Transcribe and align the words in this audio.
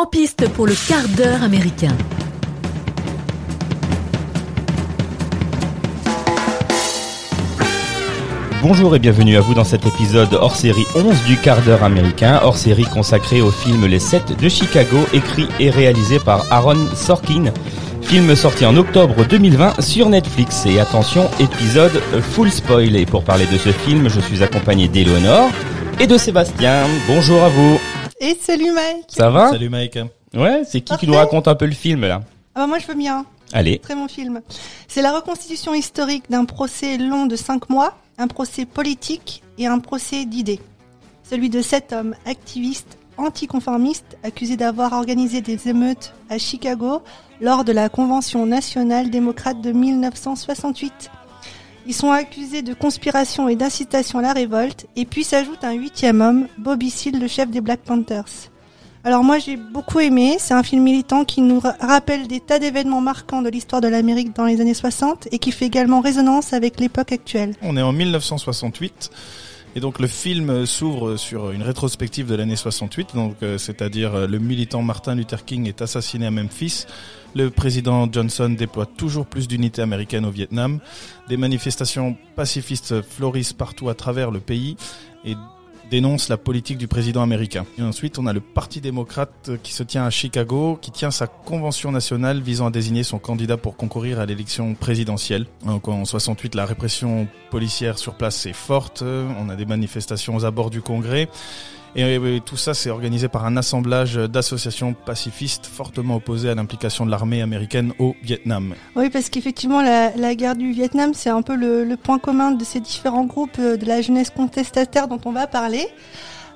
En 0.00 0.06
piste 0.06 0.48
pour 0.50 0.68
le 0.68 0.74
quart 0.86 1.08
d'heure 1.16 1.42
américain. 1.42 1.90
Bonjour 8.62 8.94
et 8.94 9.00
bienvenue 9.00 9.36
à 9.36 9.40
vous 9.40 9.54
dans 9.54 9.64
cet 9.64 9.86
épisode 9.86 10.34
hors 10.34 10.54
série 10.54 10.84
11 10.94 11.24
du 11.24 11.36
quart 11.36 11.60
d'heure 11.62 11.82
américain, 11.82 12.38
hors 12.44 12.56
série 12.56 12.84
consacré 12.84 13.40
au 13.40 13.50
film 13.50 13.86
Les 13.86 13.98
7 13.98 14.40
de 14.40 14.48
Chicago, 14.48 14.98
écrit 15.12 15.48
et 15.58 15.68
réalisé 15.68 16.20
par 16.20 16.46
Aaron 16.52 16.86
Sorkin. 16.94 17.46
Film 18.00 18.36
sorti 18.36 18.66
en 18.66 18.76
octobre 18.76 19.24
2020 19.24 19.80
sur 19.80 20.10
Netflix. 20.10 20.64
Et 20.66 20.78
attention, 20.78 21.28
épisode 21.40 22.00
full 22.22 22.52
spoil. 22.52 22.94
Et 22.94 23.04
pour 23.04 23.24
parler 23.24 23.46
de 23.46 23.58
ce 23.58 23.70
film, 23.70 24.08
je 24.08 24.20
suis 24.20 24.44
accompagné 24.44 24.86
d'Éléonore 24.86 25.50
et 25.98 26.06
de 26.06 26.16
Sébastien. 26.16 26.84
Bonjour 27.08 27.42
à 27.42 27.48
vous. 27.48 27.80
Et 28.20 28.36
salut 28.40 28.72
Mike. 28.72 29.06
Ça 29.08 29.30
va 29.30 29.50
Salut 29.50 29.68
Mike. 29.68 29.98
Ouais, 30.34 30.62
c'est 30.64 30.80
qui 30.80 30.88
Parfait. 30.88 31.06
qui 31.06 31.10
nous 31.10 31.16
raconte 31.16 31.48
un 31.48 31.54
peu 31.54 31.66
le 31.66 31.72
film 31.72 32.02
là 32.02 32.22
Ah 32.54 32.60
bah 32.60 32.66
moi 32.66 32.78
je 32.78 32.86
veux 32.86 32.94
bien. 32.94 33.24
Allez. 33.52 33.78
Très 33.78 33.94
bon 33.94 34.08
film. 34.08 34.40
C'est 34.88 35.02
la 35.02 35.12
reconstitution 35.14 35.72
historique 35.74 36.24
d'un 36.28 36.44
procès 36.44 36.98
long 36.98 37.26
de 37.26 37.36
cinq 37.36 37.70
mois, 37.70 37.96
un 38.18 38.26
procès 38.26 38.64
politique 38.66 39.42
et 39.56 39.66
un 39.66 39.78
procès 39.78 40.24
d'idées. 40.24 40.60
Celui 41.28 41.48
de 41.48 41.62
sept 41.62 41.92
hommes 41.92 42.14
activistes 42.26 42.98
anticonformistes 43.16 44.16
accusés 44.22 44.56
d'avoir 44.56 44.92
organisé 44.92 45.40
des 45.40 45.68
émeutes 45.68 46.12
à 46.30 46.38
Chicago 46.38 47.02
lors 47.40 47.64
de 47.64 47.72
la 47.72 47.88
Convention 47.88 48.46
nationale 48.46 49.10
démocrate 49.10 49.60
de 49.60 49.72
1968. 49.72 51.10
Ils 51.88 51.94
sont 51.94 52.10
accusés 52.12 52.60
de 52.62 52.74
conspiration 52.74 53.48
et 53.48 53.56
d'incitation 53.56 54.18
à 54.18 54.22
la 54.22 54.32
révolte, 54.34 54.86
et 54.94 55.06
puis 55.06 55.24
s'ajoute 55.24 55.64
un 55.64 55.72
huitième 55.72 56.20
homme, 56.20 56.46
Bobby 56.58 56.90
Seale, 56.90 57.18
le 57.18 57.26
chef 57.28 57.48
des 57.50 57.62
Black 57.62 57.80
Panthers. 57.80 58.50
Alors 59.04 59.24
moi 59.24 59.38
j'ai 59.38 59.56
beaucoup 59.56 60.00
aimé, 60.00 60.36
c'est 60.38 60.52
un 60.52 60.62
film 60.62 60.82
militant 60.82 61.24
qui 61.24 61.40
nous 61.40 61.60
ra- 61.60 61.76
rappelle 61.80 62.26
des 62.28 62.40
tas 62.40 62.58
d'événements 62.58 63.00
marquants 63.00 63.40
de 63.40 63.48
l'histoire 63.48 63.80
de 63.80 63.88
l'Amérique 63.88 64.34
dans 64.36 64.44
les 64.44 64.60
années 64.60 64.74
60 64.74 65.28
et 65.32 65.38
qui 65.38 65.50
fait 65.50 65.64
également 65.64 66.00
résonance 66.00 66.52
avec 66.52 66.78
l'époque 66.78 67.12
actuelle. 67.12 67.54
On 67.62 67.76
est 67.78 67.82
en 67.82 67.92
1968 67.92 69.10
et 69.78 69.80
donc 69.80 70.00
le 70.00 70.08
film 70.08 70.66
s'ouvre 70.66 71.14
sur 71.14 71.52
une 71.52 71.62
rétrospective 71.62 72.26
de 72.26 72.34
l'année 72.34 72.56
68, 72.56 73.14
donc 73.14 73.36
euh, 73.44 73.58
c'est-à-dire 73.58 74.12
euh, 74.12 74.26
le 74.26 74.40
militant 74.40 74.82
Martin 74.82 75.14
Luther 75.14 75.44
King 75.44 75.68
est 75.68 75.82
assassiné 75.82 76.26
à 76.26 76.32
Memphis, 76.32 76.84
le 77.36 77.48
président 77.50 78.10
Johnson 78.10 78.48
déploie 78.48 78.86
toujours 78.86 79.24
plus 79.24 79.46
d'unités 79.46 79.80
américaines 79.80 80.26
au 80.26 80.32
Vietnam, 80.32 80.80
des 81.28 81.36
manifestations 81.36 82.16
pacifistes 82.34 83.02
florissent 83.02 83.52
partout 83.52 83.88
à 83.88 83.94
travers 83.94 84.32
le 84.32 84.40
pays. 84.40 84.76
Et 85.24 85.36
dénoncent 85.90 86.28
la 86.28 86.36
politique 86.36 86.78
du 86.78 86.88
président 86.88 87.22
américain. 87.22 87.64
Ensuite, 87.80 88.18
on 88.18 88.26
a 88.26 88.32
le 88.32 88.40
Parti 88.40 88.80
démocrate 88.80 89.50
qui 89.62 89.72
se 89.72 89.82
tient 89.82 90.04
à 90.04 90.10
Chicago, 90.10 90.78
qui 90.80 90.90
tient 90.90 91.10
sa 91.10 91.26
convention 91.26 91.92
nationale 91.92 92.40
visant 92.40 92.66
à 92.66 92.70
désigner 92.70 93.02
son 93.02 93.18
candidat 93.18 93.56
pour 93.56 93.76
concourir 93.76 94.20
à 94.20 94.26
l'élection 94.26 94.74
présidentielle. 94.74 95.46
En 95.64 96.04
68, 96.04 96.54
la 96.54 96.66
répression 96.66 97.28
policière 97.50 97.98
sur 97.98 98.14
place 98.14 98.46
est 98.46 98.52
forte. 98.52 99.02
On 99.02 99.48
a 99.48 99.56
des 99.56 99.66
manifestations 99.66 100.36
aux 100.36 100.44
abords 100.44 100.70
du 100.70 100.82
Congrès. 100.82 101.28
Et 101.96 102.04
euh, 102.04 102.38
tout 102.40 102.56
ça, 102.56 102.74
c'est 102.74 102.90
organisé 102.90 103.28
par 103.28 103.44
un 103.46 103.56
assemblage 103.56 104.16
d'associations 104.16 104.94
pacifistes 104.94 105.66
fortement 105.66 106.16
opposées 106.16 106.50
à 106.50 106.54
l'implication 106.54 107.06
de 107.06 107.10
l'armée 107.10 107.42
américaine 107.42 107.92
au 107.98 108.14
Vietnam. 108.22 108.74
Oui, 108.94 109.10
parce 109.10 109.30
qu'effectivement, 109.30 109.82
la, 109.82 110.34
guerre 110.34 110.56
du 110.56 110.72
Vietnam, 110.72 111.12
c'est 111.14 111.30
un 111.30 111.42
peu 111.42 111.56
le, 111.56 111.84
le 111.84 111.96
point 111.96 112.18
commun 112.18 112.52
de 112.52 112.64
ces 112.64 112.80
différents 112.80 113.24
groupes 113.24 113.58
euh, 113.58 113.76
de 113.76 113.86
la 113.86 114.02
jeunesse 114.02 114.30
contestataire 114.30 115.08
dont 115.08 115.20
on 115.24 115.32
va 115.32 115.46
parler. 115.46 115.88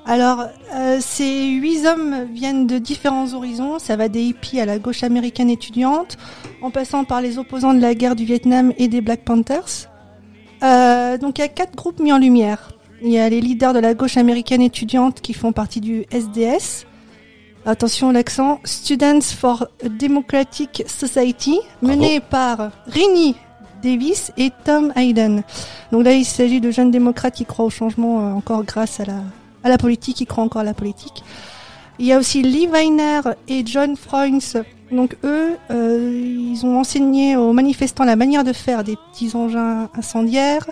Alors, 0.05 0.47
euh, 0.75 0.99
ces 1.01 1.47
huit 1.47 1.87
hommes 1.87 2.27
viennent 2.33 2.67
de 2.67 2.79
différents 2.79 3.33
horizons. 3.35 3.79
Ça 3.79 3.97
va 3.97 4.09
des 4.09 4.23
hippies 4.23 4.61
à 4.61 4.67
la 4.67 4.79
gauche 4.79 5.05
américaine 5.05 5.49
étudiante, 5.49 6.19
en 6.61 6.71
passant 6.71 7.05
par 7.05 7.21
les 7.21 7.39
opposants 7.39 7.75
de 7.75 7.81
la 7.81 7.95
guerre 7.95 8.17
du 8.17 8.25
Vietnam 8.25 8.73
et 8.79 8.89
des 8.89 9.01
Black 9.01 9.25
Panthers. 9.25 9.89
Euh, 10.63 11.19
donc, 11.19 11.39
il 11.39 11.43
y 11.43 11.45
a 11.45 11.49
quatre 11.49 11.77
groupes 11.77 12.01
mis 12.01 12.13
en 12.13 12.19
lumière. 12.19 12.71
Il 13.05 13.11
y 13.11 13.19
a 13.19 13.29
les 13.29 13.41
leaders 13.41 13.75
de 13.75 13.81
la 13.81 13.95
gauche 13.95 14.17
américaine 14.17 14.63
étudiante 14.63 15.21
qui 15.21 15.35
font 15.35 15.51
partie 15.51 15.81
du 15.81 16.05
SDS. 16.13 16.87
Attention 17.67 18.13
l'accent. 18.13 18.61
Students 18.65 19.23
for 19.37 19.67
a 19.85 19.89
Democratic 19.89 20.85
Society, 20.87 21.59
mené 21.81 22.21
par 22.21 22.71
Rini 22.87 23.35
Davis 23.83 24.31
et 24.37 24.51
Tom 24.65 24.93
Hayden. 24.95 25.43
Donc 25.91 26.05
là, 26.05 26.13
il 26.13 26.25
s'agit 26.25 26.61
de 26.61 26.71
jeunes 26.71 26.93
démocrates 26.93 27.35
qui 27.35 27.45
croient 27.45 27.65
au 27.65 27.71
changement 27.71 28.21
euh, 28.21 28.33
encore 28.35 28.63
grâce 28.63 29.01
à 29.01 29.05
la, 29.05 29.21
à 29.65 29.69
la 29.69 29.79
politique, 29.79 30.19
qui 30.19 30.27
croient 30.27 30.45
encore 30.45 30.61
à 30.61 30.65
la 30.65 30.75
politique. 30.75 31.25
Il 31.99 32.07
y 32.07 32.13
a 32.13 32.19
aussi 32.19 32.43
Lee 32.43 32.69
Weiner 32.69 33.21
et 33.49 33.65
John 33.67 33.97
Freunz. 33.97 34.57
Donc 34.91 35.17
eux, 35.25 35.57
euh, 35.71 36.13
ils 36.13 36.67
ont 36.67 36.79
enseigné 36.79 37.37
aux 37.37 37.53
manifestants 37.53 38.05
la 38.05 38.17
manière 38.17 38.45
de 38.45 38.53
faire 38.53 38.85
des 38.85 38.97
petits 38.97 39.35
engins 39.35 39.89
incendiaires. 39.95 40.69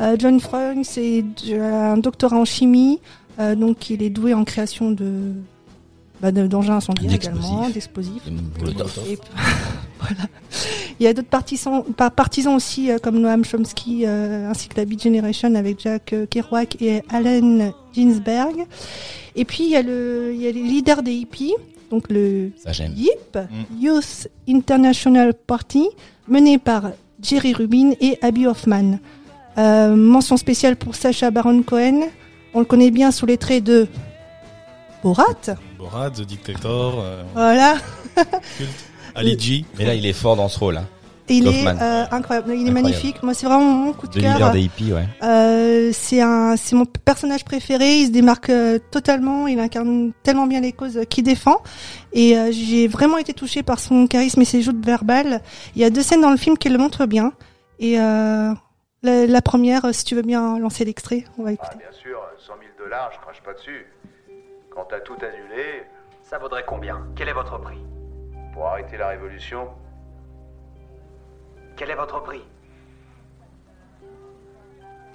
Euh, 0.00 0.16
John 0.18 0.40
Freunz 0.40 0.96
est 0.96 1.52
un 1.52 1.98
doctorat 1.98 2.36
en 2.36 2.46
chimie, 2.46 3.00
euh, 3.38 3.54
donc 3.54 3.90
il 3.90 4.02
est 4.02 4.10
doué 4.10 4.32
en 4.32 4.44
création 4.44 4.90
de 4.90 5.34
bah, 6.20 6.32
de- 6.32 6.46
d'engins 6.46 6.76
incendiaires 6.76 7.12
également, 7.12 7.68
d'explosifs. 7.70 8.22
Et- 8.26 9.18
voilà. 10.00 10.22
Il 11.00 11.04
y 11.04 11.06
a 11.06 11.14
d'autres 11.14 11.28
partisans, 11.28 11.84
par- 11.96 12.10
partisans 12.10 12.54
aussi, 12.56 12.90
euh, 12.90 12.98
comme 12.98 13.18
Noam 13.20 13.44
Chomsky, 13.44 14.04
euh, 14.04 14.50
ainsi 14.50 14.68
que 14.68 14.76
la 14.76 14.84
Beat 14.84 15.02
Generation 15.02 15.54
avec 15.54 15.80
Jack 15.80 16.12
euh, 16.12 16.26
Kerouac 16.26 16.76
et 16.82 17.02
Allen 17.10 17.72
Ginsberg. 17.94 18.66
Et 19.36 19.44
puis 19.44 19.64
il 19.64 19.70
y 19.70 19.76
a 19.76 19.82
le, 19.82 20.32
il 20.34 20.42
y 20.42 20.48
a 20.48 20.52
les 20.52 20.62
leaders 20.62 21.02
des 21.02 21.12
hippies, 21.14 21.54
donc 21.90 22.06
le 22.10 22.50
Ça. 22.62 22.70
YIP, 22.96 23.38
Youth 23.78 24.26
International 24.48 25.32
Party, 25.34 25.86
mené 26.26 26.58
par 26.58 26.90
Jerry 27.22 27.52
Rubin 27.52 27.92
et 28.00 28.18
Abby 28.22 28.46
Hoffman. 28.46 28.98
Euh, 29.56 29.94
mention 29.94 30.36
spéciale 30.36 30.76
pour 30.76 30.94
Sacha 30.96 31.30
Baron 31.30 31.62
Cohen. 31.62 32.02
On 32.54 32.60
le 32.60 32.64
connaît 32.64 32.90
bien 32.90 33.10
sous 33.12 33.26
les 33.26 33.36
traits 33.38 33.62
de 33.64 33.86
Borat. 35.02 35.24
Borat, 35.90 36.10
The 36.10 36.20
Dictator, 36.22 37.00
euh, 37.00 37.22
Voilà. 37.34 37.76
Ali 39.14 39.38
G. 39.38 39.64
Mais 39.78 39.84
là 39.86 39.94
il 39.94 40.04
est 40.06 40.12
fort 40.12 40.36
dans 40.36 40.48
ce 40.48 40.58
rôle. 40.58 40.76
Hein. 40.76 40.86
Et 41.30 41.34
il 41.34 41.46
est 41.46 41.66
euh, 41.66 42.04
incroyable. 42.10 42.52
Il 42.54 42.66
est 42.66 42.70
Incroyable. 42.70 42.72
magnifique. 42.72 43.22
Moi, 43.22 43.34
c'est 43.34 43.44
vraiment 43.44 43.62
mon 43.64 43.92
coup 43.92 44.06
de 44.06 44.12
De 44.14 44.18
leader 44.20 44.38
cœur. 44.38 44.50
des 44.52 44.62
hippies, 44.62 44.94
ouais. 44.94 45.04
Euh, 45.22 45.90
c'est 45.92 46.22
un, 46.22 46.56
c'est 46.56 46.74
mon 46.74 46.86
personnage 46.86 47.44
préféré. 47.44 47.98
Il 47.98 48.06
se 48.06 48.12
démarque 48.12 48.48
euh, 48.48 48.78
totalement. 48.90 49.46
Il 49.46 49.58
incarne 49.60 50.12
tellement 50.22 50.46
bien 50.46 50.62
les 50.62 50.72
causes 50.72 51.00
qu'il 51.10 51.24
défend. 51.24 51.58
Et 52.14 52.34
euh, 52.38 52.50
j'ai 52.50 52.88
vraiment 52.88 53.18
été 53.18 53.34
touchée 53.34 53.62
par 53.62 53.78
son 53.78 54.06
charisme 54.06 54.40
et 54.40 54.46
ses 54.46 54.62
joutes 54.62 54.82
verbales. 54.82 55.42
Il 55.76 55.82
y 55.82 55.84
a 55.84 55.90
deux 55.90 56.02
scènes 56.02 56.22
dans 56.22 56.30
le 56.30 56.38
film 56.38 56.56
qui 56.56 56.70
le 56.70 56.78
montrent 56.78 57.04
bien. 57.04 57.34
Et 57.78 58.00
euh, 58.00 58.54
la, 59.02 59.26
la 59.26 59.42
première, 59.42 59.84
euh, 59.84 59.92
si 59.92 60.04
tu 60.06 60.14
veux 60.14 60.22
bien 60.22 60.58
lancer 60.58 60.86
l'extrait, 60.86 61.24
on 61.36 61.42
va 61.42 61.50
Ah, 61.50 61.52
écouter. 61.52 61.76
bien 61.76 61.92
sûr, 62.00 62.18
100 62.38 62.54
000 62.54 62.58
dollars, 62.82 63.10
je 63.12 63.18
crache 63.20 63.42
pas 63.44 63.52
dessus. 63.52 63.84
Quand 64.78 64.84
t'as 64.88 65.00
tout 65.00 65.16
annulé, 65.20 65.82
Ça 66.22 66.38
vaudrait 66.38 66.62
combien? 66.64 67.04
Quel 67.16 67.28
est 67.28 67.32
votre 67.32 67.58
prix? 67.58 67.78
pour 68.52 68.68
arrêter 68.68 68.96
la 68.96 69.08
révolution, 69.08 69.66
Quel 71.76 71.90
est 71.90 71.96
votre 71.96 72.22
prix? 72.22 72.42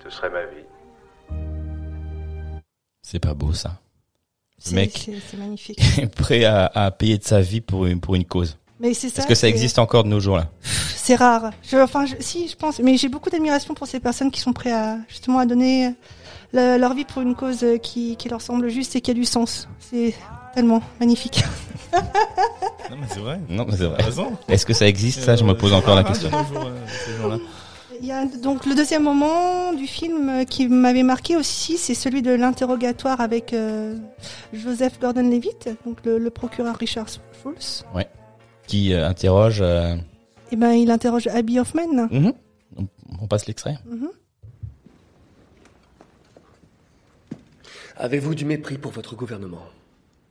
Ce 0.03 0.09
serait 0.09 0.29
ma 0.29 0.44
vie. 0.47 0.66
C'est 3.03 3.19
pas 3.19 3.34
beau 3.34 3.53
ça. 3.53 3.79
C'est, 4.57 4.75
mec. 4.75 4.91
c'est, 5.06 5.18
c'est 5.31 5.38
magnifique. 5.38 5.80
Prêt 6.18 6.44
à, 6.44 6.66
à 6.66 6.91
payer 6.91 7.18
de 7.18 7.24
sa 7.24 7.40
vie 7.40 7.62
pour 7.62 7.85
une, 7.85 8.01
pour 8.01 8.16
une 8.16 8.25
cause. 8.25 8.57
Mais 8.81 8.94
c'est 8.94 9.07
ça. 9.07 9.19
Est-ce 9.22 9.28
que 9.30 9.35
ça 9.35 9.47
existe 9.47 9.80
encore 9.80 10.03
de 10.03 10.09
nos 10.09 10.19
jours 10.19 10.35
là? 10.35 10.50
C'est 10.62 11.16
rare. 11.16 11.51
Je, 11.63 11.78
enfin, 11.78 12.06
je- 12.06 12.16
si, 12.19 12.50
je 12.50 12.57
pense. 12.57 12.80
Mais 12.80 12.97
j'ai 12.97 13.07
beaucoup 13.07 13.30
d'admiration 13.30 13.74
pour 13.75 13.88
ces 13.88 14.01
personnes 14.01 14.30
qui 14.30 14.41
sont 14.41 14.51
prêtes 14.51 14.74
à 14.74 14.97
justement 15.07 15.40
à 15.40 15.45
donner 15.45 15.94
le- 16.53 16.78
leur 16.78 16.94
vie 16.94 17.06
pour 17.06 17.22
une 17.22 17.36
cause 17.36 17.66
qui, 17.81 18.16
qui 18.16 18.30
leur 18.30 18.41
semble 18.41 18.69
juste 18.69 18.96
et 18.96 19.02
qui 19.02 19.12
a 19.12 19.14
du 19.14 19.25
sens. 19.25 19.68
C'est 19.80 20.14
tellement 20.56 20.81
magnifique. 21.00 21.44
Non 22.90 22.98
mais 23.00 23.07
c'est 23.10 23.19
vrai. 23.19 23.39
Non, 23.50 23.66
mais 23.68 23.75
c'est 23.78 23.86
vrai. 23.86 24.01
raison. 24.04 24.33
Est-ce 24.48 24.66
que 24.66 24.74
ça 24.74 24.88
existe 24.88 25.22
ça? 25.22 25.36
Je 25.36 25.44
me 25.44 25.51
Euh, 25.51 25.56
pose 25.56 25.74
encore 25.74 25.95
la 25.95 26.04
question. 26.04 26.30
jours, 26.30 26.66
euh. 26.66 27.38
Il 28.01 28.06
y 28.07 28.12
a 28.12 28.25
donc 28.25 28.66
le 28.66 28.75
deuxième 28.75 29.04
moment 29.04 29.74
du 29.74 29.88
film 29.88 30.28
euh, 30.30 30.44
qui 30.44 30.68
m'avait 30.68 31.04
marqué 31.04 31.38
aussi, 31.38 31.78
c'est 31.78 31.94
celui 31.94 32.22
de 32.22 32.31
l'interrogatoire 32.31 33.22
avec 33.22 33.54
euh, 33.54 33.95
Joseph 34.54 35.00
Gordon-Levitt, 35.00 35.69
donc 35.86 36.00
le, 36.04 36.18
le 36.18 36.30
procureur 36.30 36.75
Richard 36.75 37.06
Schultz. 37.42 37.86
Qui 38.68 38.94
euh, 38.94 39.07
interroge. 39.07 39.60
euh, 39.62 39.95
Et 40.51 40.56
ben, 40.56 40.72
il 40.74 40.92
interroge 40.92 41.28
Abby 41.28 41.60
Hoffman. 41.60 42.07
mhm. 42.12 42.33
On- 42.78 42.88
On 43.22 43.28
passe 43.28 43.45
l'extrait. 43.48 43.78
Mhm. 43.86 44.10
Avez-vous 47.98 48.34
du 48.34 48.44
mépris 48.44 48.80
pour 48.80 48.92
votre 48.92 49.16
gouvernement? 49.16 49.63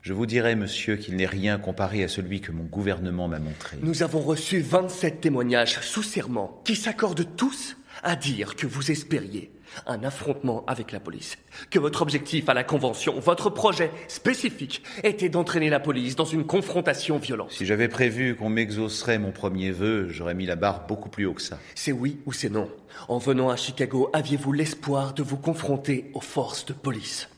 Je 0.00 0.12
vous 0.12 0.26
dirai, 0.26 0.56
monsieur, 0.56 0.96
qu'il 0.96 1.14
n'est 1.14 1.26
rien 1.26 1.58
comparé 1.58 2.02
à 2.02 2.08
celui 2.08 2.40
que 2.40 2.50
mon 2.50 2.64
gouvernement 2.64 3.28
m'a 3.28 3.38
montré. 3.38 3.76
Nous 3.82 4.02
avons 4.02 4.20
reçu 4.20 4.60
27 4.60 5.20
témoignages 5.20 5.78
sous 5.80 6.02
serment 6.02 6.60
qui 6.64 6.74
s'accordent 6.74 7.36
tous 7.36 7.76
à 8.02 8.16
dire 8.16 8.56
que 8.56 8.66
vous 8.66 8.90
espériez 8.90 9.52
un 9.86 10.02
affrontement 10.02 10.64
avec 10.66 10.90
la 10.90 10.98
police. 10.98 11.38
Que 11.70 11.78
votre 11.78 12.02
objectif 12.02 12.48
à 12.48 12.54
la 12.54 12.64
convention, 12.64 13.20
votre 13.20 13.48
projet 13.48 13.92
spécifique, 14.08 14.82
était 15.04 15.28
d'entraîner 15.28 15.70
la 15.70 15.78
police 15.78 16.16
dans 16.16 16.24
une 16.24 16.44
confrontation 16.44 17.18
violente. 17.18 17.52
Si 17.52 17.64
j'avais 17.64 17.88
prévu 17.88 18.34
qu'on 18.34 18.50
m'exaucerait 18.50 19.20
mon 19.20 19.30
premier 19.30 19.70
vœu, 19.70 20.08
j'aurais 20.10 20.34
mis 20.34 20.46
la 20.46 20.56
barre 20.56 20.88
beaucoup 20.88 21.08
plus 21.08 21.26
haut 21.26 21.34
que 21.34 21.42
ça. 21.42 21.60
C'est 21.76 21.92
oui 21.92 22.18
ou 22.26 22.32
c'est 22.32 22.50
non. 22.50 22.68
En 23.06 23.18
venant 23.18 23.50
à 23.50 23.56
Chicago, 23.56 24.10
aviez-vous 24.12 24.52
l'espoir 24.52 25.14
de 25.14 25.22
vous 25.22 25.38
confronter 25.38 26.10
aux 26.12 26.20
forces 26.20 26.66
de 26.66 26.72
police? 26.72 27.28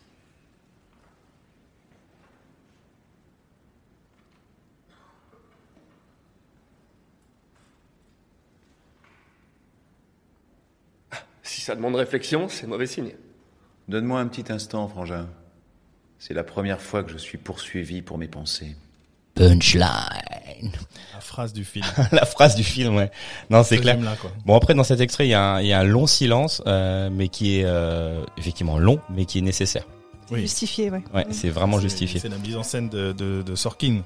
Ça 11.64 11.74
demande 11.74 11.94
réflexion, 11.96 12.48
c'est 12.48 12.66
mauvais 12.66 12.86
signe. 12.86 13.12
Donne-moi 13.88 14.20
un 14.20 14.26
petit 14.28 14.52
instant, 14.52 14.86
Frangin. 14.86 15.28
C'est 16.18 16.34
la 16.34 16.44
première 16.44 16.80
fois 16.80 17.02
que 17.02 17.10
je 17.10 17.16
suis 17.18 17.38
poursuivi 17.38 18.02
pour 18.02 18.18
mes 18.18 18.28
pensées. 18.28 18.76
Punchline. 19.34 20.72
La 21.14 21.20
phrase 21.20 21.52
du 21.54 21.64
film. 21.64 21.86
la 22.12 22.24
phrase 22.26 22.54
du 22.54 22.64
film, 22.64 22.96
ouais. 22.96 23.10
Non, 23.50 23.62
c'est 23.62 23.76
Ce 23.76 23.80
clair. 23.80 23.94
j'aime 23.94 24.04
là, 24.04 24.16
quoi. 24.20 24.30
Bon 24.44 24.54
après 24.56 24.74
dans 24.74 24.84
cet 24.84 25.00
extrait 25.00 25.26
il 25.26 25.30
y 25.30 25.34
a 25.34 25.54
un, 25.54 25.60
il 25.60 25.66
y 25.66 25.72
a 25.72 25.80
un 25.80 25.84
long 25.84 26.06
silence, 26.06 26.62
euh, 26.66 27.08
mais 27.10 27.28
qui 27.28 27.58
est 27.58 27.64
euh, 27.64 28.24
effectivement 28.36 28.78
long, 28.78 29.00
mais 29.10 29.24
qui 29.24 29.38
est 29.38 29.42
nécessaire. 29.42 29.86
Oui. 30.30 30.42
Justifié, 30.42 30.90
ouais. 30.90 31.02
Ouais, 31.14 31.26
c'est 31.30 31.50
vraiment 31.50 31.80
justifié. 31.80 32.20
C'est 32.20 32.28
la 32.28 32.38
mise 32.38 32.56
en 32.56 32.62
scène 32.62 32.88
de, 32.90 33.12
de, 33.12 33.42
de 33.42 33.54
Sorkin. 33.54 34.02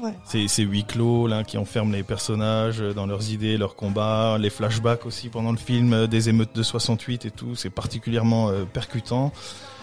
Ouais. 0.00 0.12
C'est 0.24 0.46
ces 0.48 0.62
huis 0.62 0.84
clos 0.84 1.26
là 1.26 1.44
qui 1.44 1.58
enferment 1.58 1.92
les 1.92 2.02
personnages 2.02 2.80
dans 2.80 3.06
leurs 3.06 3.30
idées, 3.30 3.56
leurs 3.56 3.74
combats, 3.74 4.36
les 4.38 4.50
flashbacks 4.50 5.06
aussi 5.06 5.28
pendant 5.28 5.50
le 5.50 5.58
film 5.58 5.92
euh, 5.92 6.06
des 6.06 6.28
émeutes 6.28 6.54
de 6.54 6.62
68 6.62 7.26
et 7.26 7.30
tout. 7.30 7.54
C'est 7.56 7.70
particulièrement 7.70 8.48
euh, 8.50 8.64
percutant 8.64 9.32